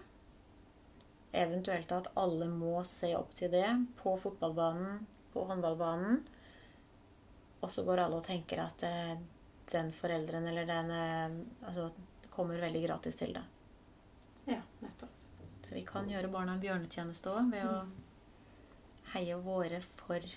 Eventuelt 1.36 1.90
at 1.92 2.08
alle 2.18 2.46
må 2.50 2.78
se 2.86 3.10
opp 3.18 3.34
til 3.38 3.50
det 3.52 3.68
på 3.98 4.14
fotballbanen, 4.22 5.02
på 5.34 5.44
håndballbanen. 5.50 6.22
Og 7.66 7.72
så 7.74 7.82
går 7.82 8.04
alle 8.04 8.20
og 8.20 8.26
tenker 8.26 8.62
at 8.62 8.86
eh, 8.86 9.16
den 9.72 9.90
foreldren 9.92 10.46
eller 10.46 10.68
den 10.68 10.90
eh, 10.94 11.38
altså, 11.66 11.90
kommer 12.30 12.60
veldig 12.62 12.82
gratis 12.86 13.18
til 13.18 13.34
det. 13.34 13.42
Ja, 14.46 14.60
nettopp. 14.84 15.14
Så 15.66 15.74
vi 15.74 15.82
kan 15.82 16.06
gjøre 16.06 16.30
barna 16.30 16.54
en 16.54 16.62
bjørnetjeneste 16.62 17.32
òg 17.32 17.48
ved 17.50 17.66
å 17.66 17.78
heie 19.16 19.38
våre 19.42 19.80
for, 19.98 20.28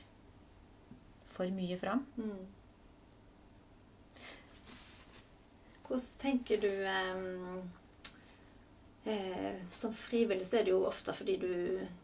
for 1.29 1.53
mye 1.53 1.77
fram. 1.77 2.01
Mm. 2.17 2.47
Hvordan 5.85 6.07
tenker 6.21 6.61
du 6.61 6.71
em, 6.85 7.69
eh, 9.05 9.61
Som 9.73 9.93
frivillig 9.93 10.47
så 10.49 10.59
er 10.59 10.65
det 10.65 10.73
jo 10.73 10.81
ofte 10.89 11.13
fordi 11.13 11.37
du, 11.41 11.53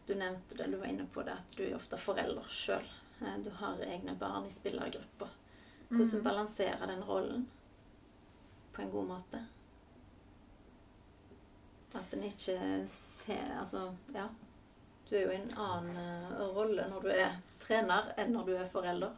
du 0.06 0.14
nevnte 0.14 0.58
det, 0.58 0.70
du 0.70 0.78
var 0.78 0.90
inne 0.90 1.06
på 1.10 1.26
det, 1.26 1.34
at 1.34 1.58
du 1.58 1.64
er 1.66 1.76
ofte 1.80 1.98
forelder 1.98 2.46
sjøl. 2.50 2.86
Eh, 3.22 3.36
du 3.44 3.50
har 3.50 3.80
egne 3.86 4.14
barn 4.20 4.46
i 4.46 4.50
spillergruppa. 4.52 5.28
Hvordan 5.88 6.14
Mhm. 6.18 6.22
balansere 6.24 6.86
den 6.86 7.02
rollen 7.04 7.46
på 8.72 8.82
en 8.82 8.90
god 8.90 9.06
måte? 9.08 9.40
At 11.94 12.12
en 12.12 12.22
ikke 12.22 12.58
ser 12.88 13.52
Altså, 13.60 13.94
ja. 14.14 14.26
Du 15.08 15.14
er 15.16 15.22
jo 15.22 15.30
i 15.30 15.36
en 15.36 15.52
annen 15.56 15.96
eh, 15.96 16.48
rolle 16.54 16.88
når 16.90 17.02
du 17.02 17.08
er 17.14 17.36
trener 17.62 18.12
enn 18.18 18.32
når 18.32 18.46
du 18.46 18.56
er 18.56 18.68
forelder. 18.68 19.12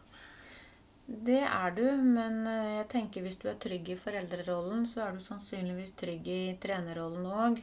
Det 1.08 1.40
er 1.42 1.70
du, 1.70 1.86
men 1.96 2.46
eh, 2.46 2.76
jeg 2.82 2.88
tenker 2.92 3.22
hvis 3.22 3.38
du 3.40 3.48
er 3.48 3.54
trygg 3.54 3.88
i 3.88 3.96
foreldrerollen, 3.96 4.84
så 4.86 5.06
er 5.06 5.12
du 5.12 5.18
sannsynligvis 5.24 5.94
trygg 5.96 6.26
i 6.28 6.58
trenerrollen 6.60 7.24
òg. 7.26 7.62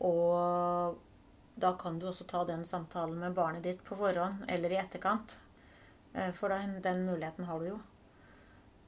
Og 0.00 0.96
da 1.58 1.72
kan 1.78 1.98
du 1.98 2.06
også 2.08 2.26
ta 2.30 2.44
den 2.46 2.64
samtalen 2.64 3.18
med 3.18 3.34
barnet 3.36 3.64
ditt 3.66 3.80
på 3.84 3.96
forhånd 3.98 4.44
eller 4.48 4.72
i 4.72 4.78
etterkant. 4.80 5.38
Eh, 6.14 6.30
For 6.32 6.52
den, 6.54 6.78
den 6.82 7.04
muligheten 7.06 7.48
har 7.48 7.60
du 7.60 7.68
jo. 7.72 7.78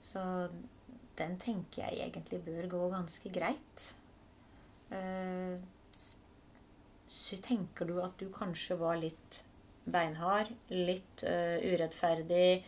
Så 0.00 0.22
den 1.18 1.36
tenker 1.42 1.84
jeg 1.84 2.06
egentlig 2.08 2.40
bør 2.46 2.70
gå 2.72 2.88
ganske 2.94 3.32
greit. 3.34 3.90
Eh, 4.90 5.58
Så 7.10 7.36
tenker 7.42 7.86
du 7.86 8.00
at 8.02 8.18
du 8.18 8.28
kanskje 8.32 8.76
var 8.78 8.96
litt 8.98 9.42
beinhard, 9.84 10.50
litt 10.70 11.24
eh, 11.26 11.58
urettferdig, 11.72 12.62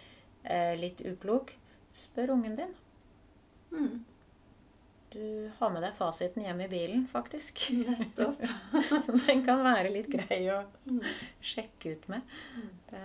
litt 0.79 0.99
uklok, 1.07 1.53
spør 1.95 2.33
ungen 2.35 2.57
din. 2.59 2.73
Mm. 3.71 4.01
Du 5.13 5.51
har 5.59 5.71
med 5.71 5.83
deg 5.85 5.93
fasiten 5.95 6.45
hjem 6.47 6.61
i 6.65 6.69
bilen, 6.73 7.03
faktisk. 7.13 7.61
Nettopp. 7.89 8.41
Så 9.07 9.13
den 9.27 9.43
kan 9.45 9.61
være 9.65 9.91
litt 9.93 10.09
grei 10.13 10.45
å 10.53 10.63
Mm. 10.89 11.03
sjekke 11.41 11.93
ut 11.93 12.09
med. 12.11 12.23
Det, 12.91 13.03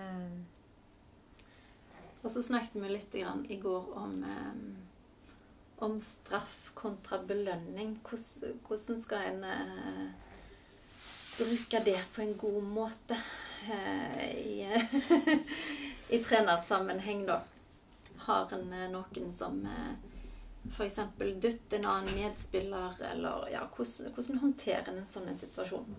Og 2.23 2.31
så 2.33 2.41
snakket 2.43 2.79
vi 2.81 2.89
litt 2.89 3.11
grann 3.13 3.43
i 3.51 3.57
går 3.61 3.91
om, 4.01 4.15
eh, 4.23 5.83
om 5.85 5.99
straff 6.01 6.71
kontra 6.73 7.19
belønning. 7.23 7.99
Hvordan, 8.03 8.97
skal 9.01 9.27
en 9.29 9.43
eh, 9.43 10.07
bruke 11.37 11.83
det 11.85 11.99
på 12.15 12.21
en 12.25 12.33
god 12.41 12.63
måte 12.63 13.19
eh, 13.69 14.25
i, 14.33 14.65
i 16.09 16.19
trenersammenheng, 16.23 17.25
da? 17.29 17.41
Har 18.25 18.51
en 18.57 18.73
noen 18.95 19.31
som 19.37 19.61
f.eks. 20.73 20.99
dytte 21.41 21.79
en 21.79 21.89
annen 21.89 22.15
medspiller, 22.15 22.99
eller 23.11 23.49
ja, 23.53 23.65
hvordan, 23.75 24.13
hvordan 24.15 24.43
håndterer 24.43 24.93
en 24.93 25.09
sånn 25.11 25.31
en 25.31 25.39
situasjon? 25.39 25.97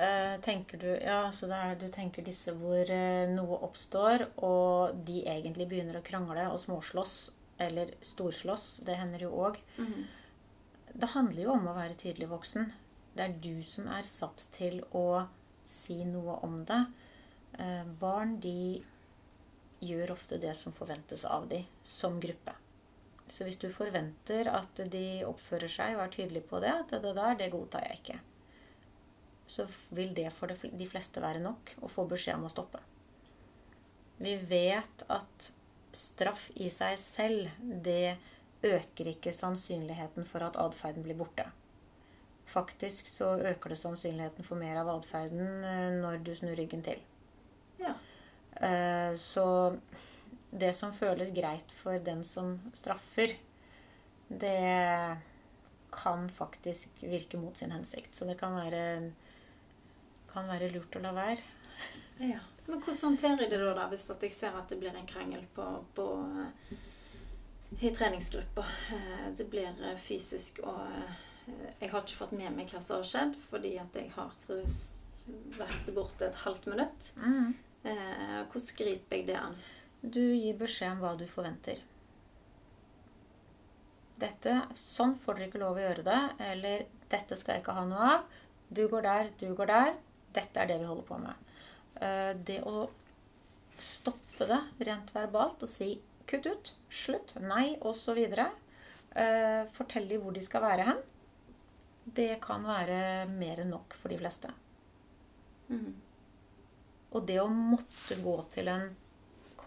eh, 0.00 0.40
tenker 0.40 0.78
du 0.78 0.86
Ja, 0.86 1.32
så 1.32 1.46
det 1.46 1.58
er, 1.58 1.74
du 1.76 1.88
tenker 1.92 2.24
disse 2.26 2.54
hvor 2.56 2.90
eh, 2.90 3.28
noe 3.30 3.60
oppstår, 3.66 4.28
og 4.44 5.02
de 5.06 5.24
egentlig 5.28 5.68
begynner 5.70 6.00
å 6.00 6.06
krangle 6.06 6.48
og 6.50 6.60
småslåss, 6.62 7.18
eller 7.60 7.92
storslåss. 8.04 8.80
Det 8.86 8.96
hender 8.96 9.26
jo 9.26 9.34
òg. 9.48 9.60
Mm. 9.76 10.06
Det 10.92 11.12
handler 11.14 11.44
jo 11.44 11.52
om 11.54 11.68
å 11.70 11.76
være 11.76 11.98
tydelig 12.00 12.30
voksen. 12.30 12.72
Det 13.14 13.26
er 13.26 13.36
du 13.42 13.60
som 13.66 13.90
er 13.92 14.06
satt 14.06 14.46
til 14.54 14.80
å 14.96 15.26
si 15.66 16.00
noe 16.08 16.38
om 16.46 16.62
det. 16.66 16.80
Eh, 17.58 17.84
barn, 18.00 18.38
de 18.40 18.80
gjør 19.80 20.12
ofte 20.12 20.40
det 20.40 20.52
som 20.56 20.74
forventes 20.76 21.24
av 21.24 21.46
de 21.50 21.62
som 21.84 22.18
gruppe. 22.20 22.56
Så 23.30 23.46
hvis 23.46 23.60
du 23.62 23.68
forventer 23.70 24.50
at 24.50 24.82
de 24.90 25.22
oppfører 25.26 25.70
seg 25.70 25.94
og 25.96 26.02
er 26.04 26.14
tydelig 26.16 26.42
på 26.50 26.58
det, 26.62 26.72
at 26.82 26.94
det 27.02 27.14
der, 27.14 27.36
det 27.38 27.52
godtar 27.52 27.86
jeg 27.86 28.00
ikke, 28.00 28.18
så 29.50 29.66
vil 29.94 30.12
det 30.14 30.28
for 30.34 30.50
de 30.50 30.86
fleste 30.90 31.22
være 31.22 31.42
nok 31.42 31.74
å 31.82 31.90
få 31.90 32.06
beskjed 32.10 32.38
om 32.38 32.48
å 32.48 32.52
stoppe. 32.52 32.82
Vi 34.20 34.34
vet 34.50 35.06
at 35.10 35.52
straff 35.96 36.50
i 36.60 36.68
seg 36.70 36.98
selv, 37.02 37.48
det 37.58 38.18
øker 38.66 39.14
ikke 39.14 39.32
sannsynligheten 39.34 40.26
for 40.28 40.44
at 40.44 40.58
atferden 40.60 41.06
blir 41.06 41.18
borte. 41.18 41.46
Faktisk 42.50 43.06
så 43.06 43.36
øker 43.38 43.72
det 43.72 43.78
sannsynligheten 43.78 44.46
for 44.46 44.58
mer 44.60 44.82
av 44.82 44.90
atferden 44.92 45.64
eh, 45.64 45.90
når 46.02 46.22
du 46.26 46.32
snur 46.34 46.58
ryggen 46.58 46.82
til. 46.82 46.98
Ja. 47.80 47.94
Eh, 48.60 49.14
Så 49.14 49.46
det 50.50 50.72
som 50.74 50.92
føles 50.92 51.30
greit 51.34 51.72
for 51.72 51.98
den 52.02 52.24
som 52.26 52.56
straffer, 52.74 53.36
det 54.28 55.18
kan 55.90 56.28
faktisk 56.30 57.02
virke 57.02 57.38
mot 57.38 57.56
sin 57.56 57.70
hensikt. 57.74 58.14
Så 58.14 58.24
det 58.24 58.38
kan 58.38 58.54
være 58.54 59.12
kan 60.30 60.46
være 60.46 60.70
lurt 60.74 60.94
å 60.94 61.02
la 61.02 61.10
være. 61.14 61.42
Ja. 62.22 62.38
Men 62.66 62.82
hvordan 62.84 63.00
håndterer 63.02 63.44
jeg 63.44 63.50
det 63.50 63.58
da, 63.62 63.72
da 63.74 63.88
hvis 63.90 64.06
at 64.12 64.22
jeg 64.22 64.34
ser 64.36 64.54
at 64.58 64.70
det 64.70 64.78
blir 64.78 64.94
en 64.94 65.08
krangel 65.08 65.42
på, 65.56 65.64
på 65.96 66.06
eh, 66.44 66.76
i 67.80 67.90
treningsgruppa? 67.96 68.66
Eh, 68.94 69.26
Det 69.38 69.48
blir 69.50 69.70
eh, 69.72 69.98
fysisk 69.98 70.62
og 70.62 70.86
Jeg 71.80 71.90
har 71.90 72.04
ikke 72.04 72.18
fått 72.20 72.36
med 72.36 72.52
meg 72.54 72.70
hva 72.70 72.78
som 72.84 73.00
har 73.00 73.06
skjedd, 73.08 73.32
fordi 73.50 73.72
at 73.80 73.96
jeg 73.96 74.12
har 74.14 74.30
vært 75.58 75.88
borte 75.96 76.28
et 76.28 76.36
halvt 76.44 76.68
minutt. 76.70 77.08
Mm. 77.16 77.56
Hvordan 77.82 78.76
griper 78.78 79.16
jeg 79.16 79.26
det 79.26 79.38
an? 79.40 79.56
Du 80.00 80.22
gir 80.22 80.56
beskjed 80.56 80.94
om 80.94 81.02
hva 81.02 81.14
du 81.18 81.26
forventer. 81.28 81.80
Dette, 84.20 84.54
sånn 84.76 85.14
får 85.16 85.36
dere 85.36 85.48
ikke 85.48 85.60
lov 85.62 85.78
å 85.78 85.84
gjøre 85.84 86.04
det, 86.04 86.20
eller 86.44 86.86
dette 87.12 87.36
skal 87.36 87.56
jeg 87.56 87.64
ikke 87.64 87.76
ha 87.76 87.84
noe 87.88 88.08
av. 88.14 88.40
Du 88.68 88.84
går 88.88 89.04
der, 89.06 89.30
du 89.40 89.50
går 89.56 89.70
der. 89.70 89.92
Dette 90.36 90.62
er 90.62 90.70
det 90.70 90.78
vi 90.80 90.88
holder 90.88 91.06
på 91.08 91.18
med. 91.20 91.46
Eh, 92.00 92.32
Det 92.36 92.60
å 92.62 92.88
stoppe 93.80 94.46
det 94.46 94.60
rent 94.86 95.12
verbalt 95.14 95.62
og 95.64 95.68
si 95.68 95.94
kutt 96.30 96.46
ut, 96.46 96.74
slutt, 96.88 97.34
nei, 97.42 97.76
osv. 97.80 98.20
Uh, 99.10 99.66
Fortell 99.74 100.06
dem 100.06 100.22
hvor 100.22 100.36
de 100.36 100.42
skal 100.44 100.62
være 100.62 100.86
hen. 100.86 101.00
Det 102.04 102.36
kan 102.44 102.62
være 102.66 103.26
mer 103.30 103.64
enn 103.64 103.72
nok 103.74 103.96
for 103.98 104.12
de 104.12 104.18
fleste. 104.20 104.52
Mm. 105.70 105.96
Og 107.10 107.26
det 107.26 107.40
å 107.42 107.48
måtte 107.50 108.20
gå 108.22 108.36
til 108.54 108.70
en 108.70 108.92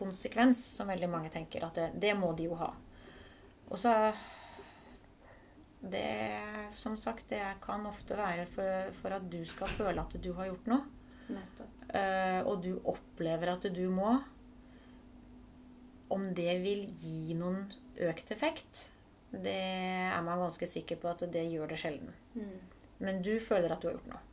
konsekvens, 0.04 0.62
som 0.76 0.92
veldig 0.92 1.10
mange 1.10 1.32
tenker 1.34 1.66
at 1.66 1.80
det, 1.80 1.90
det 2.04 2.14
må 2.20 2.34
de 2.38 2.52
jo 2.52 2.60
ha. 2.60 2.70
Og 3.72 3.80
så 3.80 4.14
det 5.84 6.40
Som 6.72 6.96
sagt, 6.98 7.28
det 7.30 7.42
kan 7.62 7.86
ofte 7.86 8.16
være 8.18 8.46
for, 8.50 8.92
for 8.96 9.14
at 9.18 9.26
du 9.30 9.44
skal 9.46 9.68
føle 9.68 10.02
at 10.02 10.16
du 10.24 10.32
har 10.34 10.48
gjort 10.48 10.70
noe. 10.72 10.86
Eh, 11.94 12.40
og 12.48 12.64
du 12.64 12.78
opplever 12.90 13.52
at 13.52 13.68
du 13.76 13.84
må. 13.92 14.16
Om 16.14 16.30
det 16.38 16.56
vil 16.64 16.88
gi 17.00 17.36
noen 17.38 17.68
økt 18.08 18.32
effekt, 18.34 18.88
det 19.34 19.54
er 19.54 20.22
man 20.26 20.42
ganske 20.42 20.68
sikker 20.70 21.00
på 21.02 21.10
at 21.12 21.26
det 21.34 21.46
gjør 21.52 21.74
det 21.74 21.80
sjelden. 21.82 22.14
Mm. 22.34 22.60
Men 23.04 23.22
du 23.26 23.36
føler 23.42 23.74
at 23.74 23.82
du 23.82 23.90
har 23.90 23.98
gjort 23.98 24.12
noe. 24.14 24.24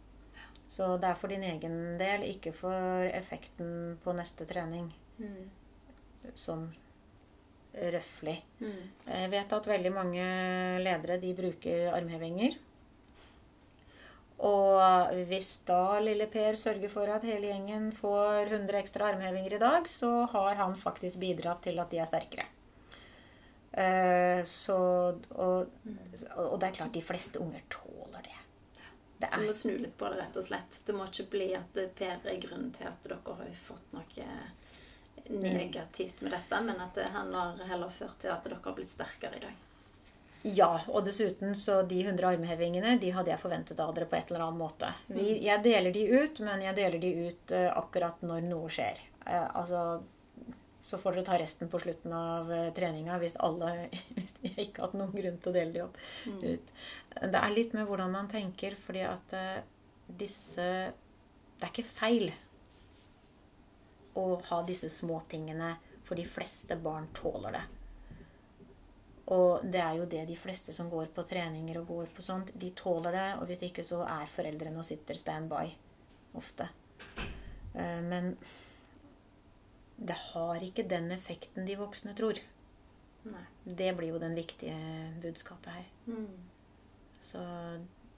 Så 0.70 0.92
det 1.02 1.08
er 1.10 1.18
for 1.18 1.32
din 1.32 1.42
egen 1.42 1.78
del, 1.98 2.28
ikke 2.30 2.52
for 2.54 3.06
effekten 3.10 3.96
på 4.04 4.14
neste 4.14 4.46
trening. 4.46 4.92
Mm. 5.18 5.48
Sånn 6.38 6.68
røfflig. 7.70 8.40
Mm. 8.60 8.82
Jeg 9.06 9.30
vet 9.30 9.52
at 9.54 9.68
veldig 9.70 9.92
mange 9.94 10.24
ledere 10.82 11.20
de 11.22 11.30
bruker 11.38 11.92
armhevinger. 11.94 12.56
Og 14.40 15.12
hvis 15.28 15.50
da 15.68 15.98
lille 16.00 16.26
Per 16.32 16.56
sørger 16.56 16.88
for 16.92 17.10
at 17.12 17.26
hele 17.28 17.50
gjengen 17.50 17.90
får 17.92 18.48
100 18.48 18.78
ekstra 18.80 19.10
armhevinger 19.12 19.58
i 19.58 19.60
dag, 19.60 19.88
så 19.88 20.24
har 20.32 20.56
han 20.62 20.76
faktisk 20.80 21.20
bidratt 21.20 21.62
til 21.66 21.78
at 21.82 21.92
de 21.92 22.00
er 22.00 22.08
sterkere. 22.08 22.46
Eh, 23.70 24.40
Så, 24.48 24.76
og, 25.30 25.74
og 26.36 26.56
det 26.58 26.70
er 26.70 26.78
klart 26.78 26.96
de 26.96 27.04
fleste 27.04 27.42
unger 27.42 27.62
tåler 27.68 28.24
det. 28.24 28.38
Det 29.20 29.28
Du 29.34 29.44
må 29.44 29.52
er 29.52 29.58
snu 29.60 29.76
litt 29.76 29.98
på 30.00 30.08
det, 30.08 30.22
rett 30.22 30.40
og 30.40 30.46
slett. 30.48 30.80
Det 30.86 30.96
må 30.96 31.04
ikke 31.06 31.28
bli 31.36 31.50
at 31.58 31.76
Per 32.00 32.32
er 32.32 32.40
grunnen 32.40 32.72
til 32.72 32.88
at 32.88 33.04
dere 33.04 33.20
har 33.28 33.52
fått 33.68 33.92
noe 33.92 34.30
negativt 35.28 36.20
med 36.22 36.32
dette, 36.32 36.60
men 36.60 36.80
at 36.80 36.94
det- 36.94 37.10
han 37.12 37.34
har 37.34 37.58
heller 37.66 37.90
ført 37.90 38.18
til 38.18 38.30
at 38.30 38.44
dere 38.44 38.58
har 38.62 38.72
blitt 38.72 38.90
sterkere 38.90 39.36
i 39.36 39.40
dag. 39.40 39.54
Ja, 40.42 40.70
og 40.88 41.04
dessuten 41.04 41.52
så 41.54 41.82
de 41.86 41.98
100 42.00 42.24
armhevingene 42.24 42.94
de 43.00 43.10
hadde 43.12 43.28
jeg 43.28 43.42
forventet 43.42 43.80
av 43.80 43.92
dere 43.94 44.06
på 44.08 44.16
et 44.16 44.30
eller 44.30 44.46
annet 44.46 44.60
måte. 44.62 44.88
Vi, 45.12 45.34
jeg 45.44 45.62
deler 45.62 45.92
de 45.92 46.06
ut, 46.08 46.40
men 46.40 46.62
jeg 46.64 46.76
deler 46.78 46.98
de 47.02 47.10
ut 47.28 47.52
uh, 47.52 47.68
akkurat 47.76 48.22
når 48.24 48.46
noe 48.48 48.70
skjer. 48.72 49.02
Uh, 49.26 49.50
altså, 49.60 49.82
så 50.80 50.96
får 50.96 51.18
dere 51.18 51.26
ta 51.28 51.36
resten 51.42 51.68
på 51.68 51.82
slutten 51.82 52.14
av 52.16 52.48
uh, 52.48 52.70
treninga 52.72 53.18
hvis 53.20 53.36
alle 53.36 53.90
hvis 54.16 54.32
jeg 54.40 54.56
ikke 54.56 54.80
har 54.80 54.88
hatt 54.88 54.96
noen 54.96 55.12
grunn 55.12 55.36
til 55.36 55.52
å 55.52 55.56
dele 55.58 55.76
de 55.76 55.84
opp. 55.84 56.00
ut. 56.40 56.72
Det 57.20 57.42
er 57.44 57.52
litt 57.52 57.76
med 57.76 57.84
hvordan 57.90 58.16
man 58.16 58.32
tenker, 58.32 58.78
fordi 58.80 59.04
at 59.04 59.36
disse 60.08 60.64
Det 61.60 61.66
er 61.66 61.74
ikke 61.74 61.84
feil 61.84 62.32
å 64.18 64.24
ha 64.50 64.62
disse 64.66 64.90
småtingene, 64.92 65.74
for 66.02 66.18
de 66.18 66.24
fleste 66.26 66.76
barn 66.80 67.06
tåler 67.14 67.54
det. 67.54 67.66
Og 69.30 69.62
det 69.62 69.78
er 69.78 69.98
jo 70.00 70.08
det 70.10 70.24
de 70.26 70.36
fleste 70.38 70.72
som 70.74 70.88
går 70.90 71.12
på 71.14 71.22
treninger 71.30 71.78
og 71.78 71.90
går 71.92 72.08
på 72.16 72.24
sånt, 72.26 72.50
de 72.58 72.72
tåler 72.74 73.14
det. 73.14 73.28
Og 73.38 73.46
hvis 73.46 73.62
ikke 73.68 73.84
så 73.86 74.02
er 74.02 74.32
foreldrene 74.32 74.82
og 74.82 74.88
sitter 74.88 75.18
standby 75.18 75.68
ofte. 76.40 76.66
Eh, 77.74 78.00
Men 78.02 78.34
det 80.00 80.16
har 80.32 80.64
ikke 80.64 80.88
den 80.88 81.12
effekten 81.14 81.66
de 81.68 81.76
voksne 81.78 82.16
tror. 82.18 82.40
Nei. 83.28 83.46
Det 83.64 83.92
blir 83.96 84.14
jo 84.14 84.18
den 84.18 84.34
viktige 84.34 84.76
budskapet 85.22 85.76
her. 85.76 85.88
Mm. 86.06 86.38
Så, 87.20 87.40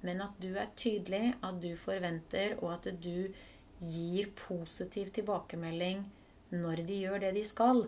men 0.01 0.23
at 0.23 0.37
du 0.41 0.55
er 0.55 0.71
tydelig, 0.79 1.35
at 1.43 1.59
du 1.61 1.75
forventer, 1.77 2.55
og 2.63 2.73
at 2.77 2.89
du 3.03 3.35
gir 3.83 4.31
positiv 4.39 5.11
tilbakemelding 5.17 6.05
når 6.53 6.83
de 6.87 6.99
gjør 7.05 7.21
det 7.21 7.35
de 7.35 7.45
skal. 7.49 7.87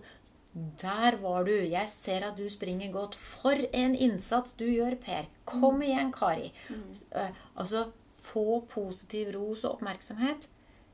Der 0.55 1.17
var 1.21 1.45
du. 1.45 1.53
Jeg 1.53 1.89
ser 1.91 2.25
at 2.29 2.37
du 2.39 2.49
springer 2.49 2.93
godt. 2.95 3.15
For 3.19 3.59
en 3.75 3.95
innsats 3.95 4.55
du 4.59 4.65
gjør, 4.65 4.95
Per. 5.03 5.27
Kom 5.45 5.83
igjen, 5.83 6.13
Kari. 6.15 6.53
Mm. 6.71 7.35
altså, 7.57 7.91
få 8.25 8.61
positiv 8.71 9.33
ros 9.35 9.65
og 9.65 9.75
oppmerksomhet. 9.79 10.49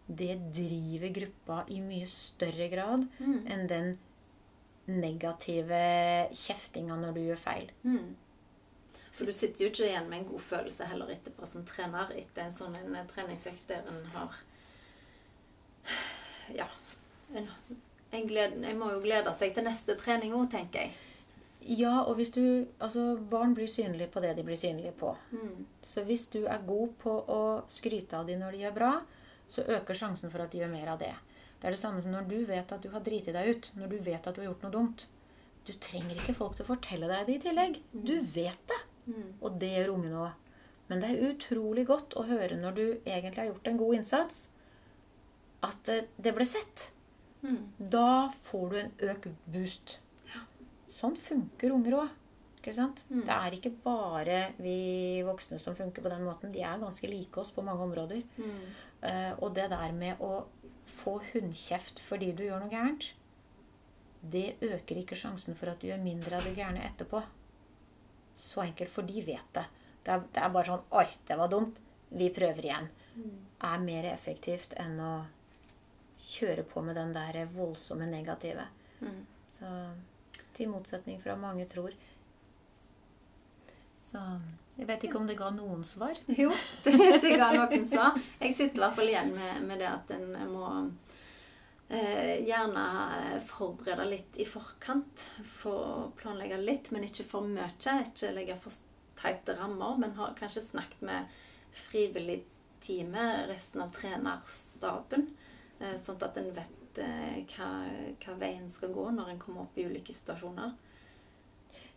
Det 0.08 0.38
driver 0.56 1.12
gruppa 1.14 1.60
i 1.70 1.80
mye 1.80 2.06
større 2.10 2.66
grad 2.72 3.04
Mm. 3.20 3.46
enn 3.46 3.66
den 3.68 3.98
negative 4.88 5.78
kjeftinga 6.34 6.96
når 6.98 7.14
du 7.14 7.20
gjør 7.28 7.38
feil. 7.38 7.70
Mm. 7.86 8.14
For 9.14 9.28
du 9.28 9.32
sitter 9.36 9.64
jo 9.66 9.70
ikke 9.70 9.86
igjen 9.90 10.08
med 10.10 10.18
en 10.22 10.28
god 10.32 10.40
følelse 10.40 10.86
heller 10.88 11.12
etterpå 11.14 11.46
som 11.46 11.64
trener 11.68 12.10
etter 12.16 12.46
en 12.46 12.56
sånn 12.56 12.76
en 12.80 12.96
treningsøkt 13.10 13.66
der 13.68 13.84
en 13.90 14.04
har 14.14 14.34
Ja. 16.56 16.66
En, 17.34 17.46
en, 18.10 18.26
gled, 18.26 18.56
en 18.64 18.78
må 18.80 18.90
jo 18.90 19.04
glede 19.04 19.32
seg 19.38 19.54
til 19.54 19.66
neste 19.66 19.94
trening 20.00 20.34
òg, 20.34 20.48
tenker 20.50 20.86
jeg. 20.86 20.96
Ja, 21.60 22.00
og 22.02 22.16
hvis 22.16 22.32
du 22.32 22.66
Altså, 22.80 23.16
barn 23.30 23.54
blir 23.54 23.68
synlige 23.68 24.08
på 24.10 24.20
det 24.24 24.32
de 24.36 24.44
blir 24.44 24.56
synlige 24.56 24.92
på. 24.96 25.12
Mm. 25.30 25.66
Så 25.82 26.04
hvis 26.04 26.26
du 26.26 26.44
er 26.46 26.66
god 26.66 26.94
på 26.98 27.12
å 27.28 27.40
skryte 27.68 28.16
av 28.16 28.26
dem 28.26 28.40
når 28.40 28.56
de 28.56 28.62
gjør 28.64 28.76
bra, 28.76 28.92
så 29.50 29.62
øker 29.62 29.94
sjansen 29.94 30.30
for 30.30 30.42
at 30.42 30.52
de 30.52 30.62
gjør 30.62 30.72
mer 30.72 30.88
av 30.94 30.98
det. 30.98 31.14
Det 31.60 31.68
er 31.68 31.76
det 31.76 31.82
samme 31.82 32.02
som 32.02 32.14
når 32.14 32.28
du 32.30 32.38
vet 32.48 32.72
at 32.72 32.82
du 32.82 32.88
har 32.90 33.02
driti 33.04 33.32
deg 33.36 33.50
ut. 33.50 33.72
Når 33.76 33.90
du 33.92 33.98
vet 33.98 34.26
at 34.26 34.34
du 34.34 34.40
har 34.40 34.48
gjort 34.48 34.62
noe 34.64 34.72
dumt. 34.72 35.06
Du 35.68 35.72
trenger 35.76 36.16
ikke 36.16 36.34
folk 36.34 36.56
til 36.56 36.64
å 36.64 36.70
fortelle 36.70 37.10
deg 37.10 37.26
det 37.28 37.34
i 37.36 37.42
tillegg. 37.42 37.80
Du 37.92 38.14
vet 38.16 38.62
det. 38.70 38.78
Mm. 39.10 39.26
Og 39.42 39.58
det 39.60 39.74
gjør 39.74 39.92
ungene 39.98 40.22
òg. 40.24 40.54
Men 40.88 41.02
det 41.02 41.10
er 41.10 41.28
utrolig 41.28 41.84
godt 41.86 42.16
å 42.18 42.24
høre 42.26 42.56
når 42.58 42.78
du 42.78 42.84
egentlig 43.04 43.42
har 43.42 43.50
gjort 43.52 43.68
en 43.70 43.78
god 43.78 43.98
innsats, 44.00 44.40
at 45.66 45.92
eh, 45.92 46.06
det 46.16 46.34
ble 46.36 46.46
sett. 46.48 46.90
Mm. 47.42 47.60
Da 47.78 48.30
får 48.44 48.70
du 48.70 48.78
en 48.80 48.94
økt 49.12 49.28
boost. 49.46 49.98
Sånn 50.90 51.14
funker 51.16 51.72
unger 51.72 52.00
òg. 52.00 52.16
Mm. 52.60 53.22
Det 53.24 53.34
er 53.34 53.54
ikke 53.56 53.70
bare 53.84 54.40
vi 54.60 55.22
voksne 55.24 55.56
som 55.62 55.76
funker 55.78 56.04
på 56.04 56.10
den 56.12 56.26
måten. 56.26 56.52
De 56.52 56.60
er 56.60 56.80
ganske 56.82 57.08
like 57.08 57.40
oss 57.40 57.52
på 57.54 57.64
mange 57.64 57.86
områder. 57.86 58.20
Mm. 58.36 58.58
Uh, 59.00 59.32
og 59.40 59.54
det 59.56 59.70
der 59.72 59.94
med 59.96 60.20
å 60.20 60.44
få 61.00 61.16
hundkjeft 61.30 62.02
fordi 62.04 62.34
du 62.36 62.44
gjør 62.44 62.60
noe 62.60 62.72
gærent, 62.72 63.06
det 64.20 64.58
øker 64.60 65.00
ikke 65.00 65.16
sjansen 65.16 65.56
for 65.56 65.72
at 65.72 65.80
du 65.80 65.88
gjør 65.88 66.02
mindre 66.02 66.36
av 66.36 66.44
det 66.44 66.52
gærne 66.58 66.84
etterpå. 66.84 67.22
Så 68.36 68.66
enkelt, 68.66 68.92
for 68.92 69.08
de 69.08 69.22
vet 69.24 69.54
det. 69.56 69.64
Det 70.04 70.12
er, 70.12 70.26
det 70.34 70.42
er 70.42 70.52
bare 70.52 70.68
sånn 70.68 70.84
Oi, 71.00 71.06
det 71.28 71.40
var 71.40 71.48
dumt. 71.52 71.80
Vi 72.10 72.28
prøver 72.34 72.66
igjen. 72.66 72.90
Mm. 73.14 73.34
Er 73.70 73.82
mer 73.86 74.10
effektivt 74.12 74.76
enn 74.80 75.00
å 75.00 75.14
kjøre 76.20 76.64
på 76.68 76.82
med 76.84 76.98
den 76.98 77.12
der 77.16 77.42
voldsomme 77.54 78.06
negative. 78.10 78.66
Mm. 79.00 79.20
Så 79.48 79.68
til 80.56 80.70
motsetning 80.70 81.20
fra 81.22 81.36
mange 81.38 81.66
tror. 81.70 81.94
Så 84.10 84.22
jeg 84.76 84.88
vet 84.88 85.04
ikke 85.06 85.20
om 85.20 85.28
det 85.28 85.38
ga 85.38 85.50
noen 85.54 85.84
svar. 85.86 86.18
Jo, 86.42 86.50
det 86.84 86.96
det 87.22 87.36
ga 87.38 87.52
noen 87.54 87.86
svar. 87.88 88.18
Jeg 88.40 88.56
sitter 88.56 88.80
i 88.80 88.84
hvert 88.84 88.98
fall 88.98 89.12
igjen 89.12 89.34
med, 89.36 89.62
med 89.68 89.82
det 89.82 89.90
at 89.90 90.12
en 90.16 90.28
må 90.50 90.68
eh, 91.88 92.40
gjerne 92.46 92.84
forberede 93.50 94.08
litt 94.10 94.40
i 94.42 94.48
forkant. 94.48 95.26
Få 95.60 95.74
planlegge 96.18 96.60
litt, 96.62 96.90
men 96.94 97.06
ikke 97.06 97.28
for 97.28 97.46
mye. 97.46 97.70
Ikke 97.76 98.32
legge 98.34 98.58
for 98.62 98.74
teite 99.20 99.54
rammer, 99.58 99.98
men 100.00 100.16
har 100.16 100.34
kanskje 100.38 100.64
snakket 100.64 101.04
med 101.04 101.40
frivillig 101.76 102.40
teamet, 102.80 103.48
resten 103.50 103.82
av 103.84 103.92
trenerstaben, 103.92 105.28
sånn 106.00 106.20
at 106.26 106.36
en 106.40 106.50
vet 106.56 106.98
eh, 107.02 107.40
hva, 107.56 107.68
hva 108.24 108.34
veien 108.40 108.68
skal 108.70 108.92
gå 108.94 109.06
når 109.16 109.30
en 109.34 109.38
kommer 109.42 109.62
opp 109.66 109.78
i 109.80 109.86
ulike 109.88 110.12
situasjoner. 110.16 110.72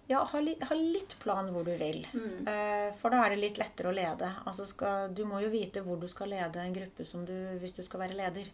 Ja, 0.08 0.20
ha, 0.28 0.40
litt, 0.44 0.64
ha 0.68 0.76
litt 0.76 1.14
plan 1.24 1.48
hvor 1.56 1.64
du 1.64 1.72
vil. 1.80 2.02
Mm. 2.12 2.48
Eh, 2.48 2.90
For 3.00 3.10
da 3.14 3.22
er 3.24 3.34
det 3.34 3.40
litt 3.40 3.58
lettere 3.62 3.88
å 3.92 3.96
lede. 3.96 4.34
Altså 4.46 4.66
skal, 4.68 5.14
du 5.16 5.24
må 5.30 5.40
jo 5.44 5.52
vite 5.54 5.80
hvor 5.86 5.96
du 6.02 6.10
skal 6.12 6.34
lede 6.36 6.60
en 6.60 6.76
gruppe 6.76 7.06
som 7.08 7.24
du, 7.26 7.34
hvis 7.62 7.76
du 7.78 7.84
skal 7.88 8.04
være 8.04 8.18
leder. 8.20 8.50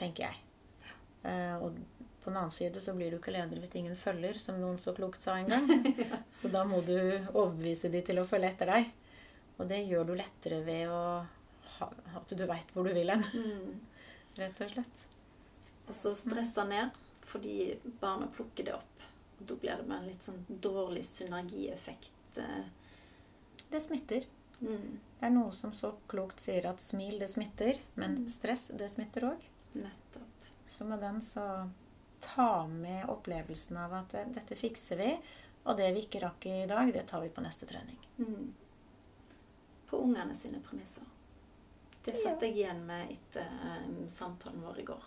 Tenker 0.00 0.26
jeg. 0.26 0.40
Eh, 1.22 1.54
Og 1.62 1.78
på 2.20 2.28
den 2.28 2.36
annen 2.36 2.50
side 2.52 2.80
så 2.82 2.92
blir 2.98 3.10
du 3.14 3.16
ikke 3.20 3.32
leder 3.32 3.60
hvis 3.62 3.76
ingen 3.78 3.94
følger, 3.96 4.36
som 4.42 4.58
noen 4.60 4.78
så 4.82 4.92
klokt 4.96 5.22
sa 5.22 5.38
en 5.38 5.46
gang. 5.48 5.70
Så 6.40 6.50
da 6.52 6.64
må 6.68 6.82
du 6.84 6.96
overbevise 7.32 7.88
de 7.94 8.02
til 8.10 8.18
å 8.20 8.26
følge 8.28 8.50
etter 8.50 8.74
deg. 8.74 8.90
Og 9.60 9.68
det 9.70 9.82
gjør 9.86 10.06
du 10.10 10.14
lettere 10.18 10.58
ved 10.66 10.88
å 10.90 11.00
ha, 11.78 11.88
at 12.18 12.34
du 12.36 12.42
veit 12.48 12.74
hvor 12.74 12.84
du 12.88 12.92
vil 12.96 13.10
hen, 13.14 13.24
Mm. 13.32 13.78
Rett 14.38 14.60
og 14.60 14.74
slett. 14.74 15.06
Og 15.88 15.94
så 15.96 16.14
stressa 16.14 16.64
ned 16.68 16.90
fordi 17.30 17.78
barna 18.00 18.26
plukker 18.34 18.66
det 18.66 18.74
opp. 18.74 19.04
Og 19.38 19.46
da 19.46 19.56
blir 19.62 19.78
det 19.78 19.86
med 19.86 19.98
en 20.00 20.08
litt 20.10 20.26
sånn 20.26 20.42
dårlig 20.48 21.04
synergieffekt. 21.06 22.38
eh. 22.38 22.64
Det 23.70 23.80
smitter. 23.80 24.26
Mm. 24.60 24.98
Det 25.20 25.26
er 25.26 25.30
noe 25.30 25.52
som 25.54 25.72
så 25.72 25.92
klokt 26.10 26.40
sier 26.42 26.66
at 26.66 26.82
smil, 26.82 27.18
det 27.18 27.28
smitter. 27.30 27.78
Men 27.94 28.28
stress, 28.28 28.70
det 28.74 28.90
smitter 28.90 29.30
òg. 29.30 29.46
Nettopp. 29.72 30.48
Så 30.66 30.84
med 30.84 31.00
den 31.00 31.20
så 31.22 31.44
ta 32.20 32.66
med 32.66 33.08
opplevelsen 33.08 33.76
av 33.76 33.94
at 34.02 34.14
eh, 34.14 34.28
dette 34.34 34.58
fikser 34.58 35.00
vi, 35.00 35.12
og 35.64 35.76
det 35.78 35.92
vi 35.94 36.04
ikke 36.04 36.22
rakk 36.24 36.46
i 36.46 36.66
dag, 36.68 36.92
det 36.92 37.06
tar 37.08 37.22
vi 37.24 37.30
på 37.32 37.44
neste 37.44 37.68
trening. 37.68 37.98
Mm. 38.18 38.52
På 39.90 40.02
ungene 40.04 40.36
sine 40.36 40.60
premisser. 40.64 41.06
Det 42.04 42.16
satt 42.16 42.42
jeg 42.42 42.56
igjen 42.56 42.80
med 42.88 43.12
etter 43.12 43.44
eh, 43.44 43.88
samtalen 44.08 44.62
vår 44.64 44.80
i 44.80 44.86
går. 44.88 45.06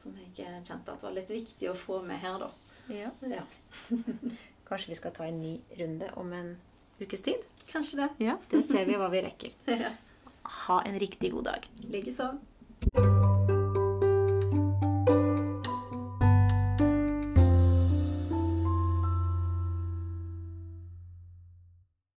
Som 0.00 0.16
jeg 0.16 0.32
eh, 0.46 0.58
kjente 0.64 0.94
at 0.94 1.04
var 1.04 1.12
litt 1.16 1.30
viktig 1.30 1.70
å 1.70 1.76
få 1.76 2.00
med 2.06 2.22
her, 2.22 2.40
da. 2.40 2.50
Ja. 2.90 3.10
Ja. 3.20 3.44
Kanskje 4.70 4.94
vi 4.94 4.98
skal 4.98 5.14
ta 5.14 5.26
en 5.28 5.42
ny 5.42 5.58
runde 5.78 6.10
om 6.20 6.32
en 6.32 6.54
ukes 7.00 7.22
tid? 7.26 7.44
Kanskje 7.70 8.04
det. 8.04 8.08
Ja. 8.30 8.38
Det 8.50 8.62
ser 8.66 8.88
vi 8.88 8.96
hva 8.98 9.10
vi 9.12 9.24
rekker. 9.28 9.58
Ja. 9.86 9.94
Ha 10.66 10.80
en 10.88 10.96
riktig 10.98 11.30
god 11.34 11.44
dag. 11.52 11.66
Likeså. 11.92 12.32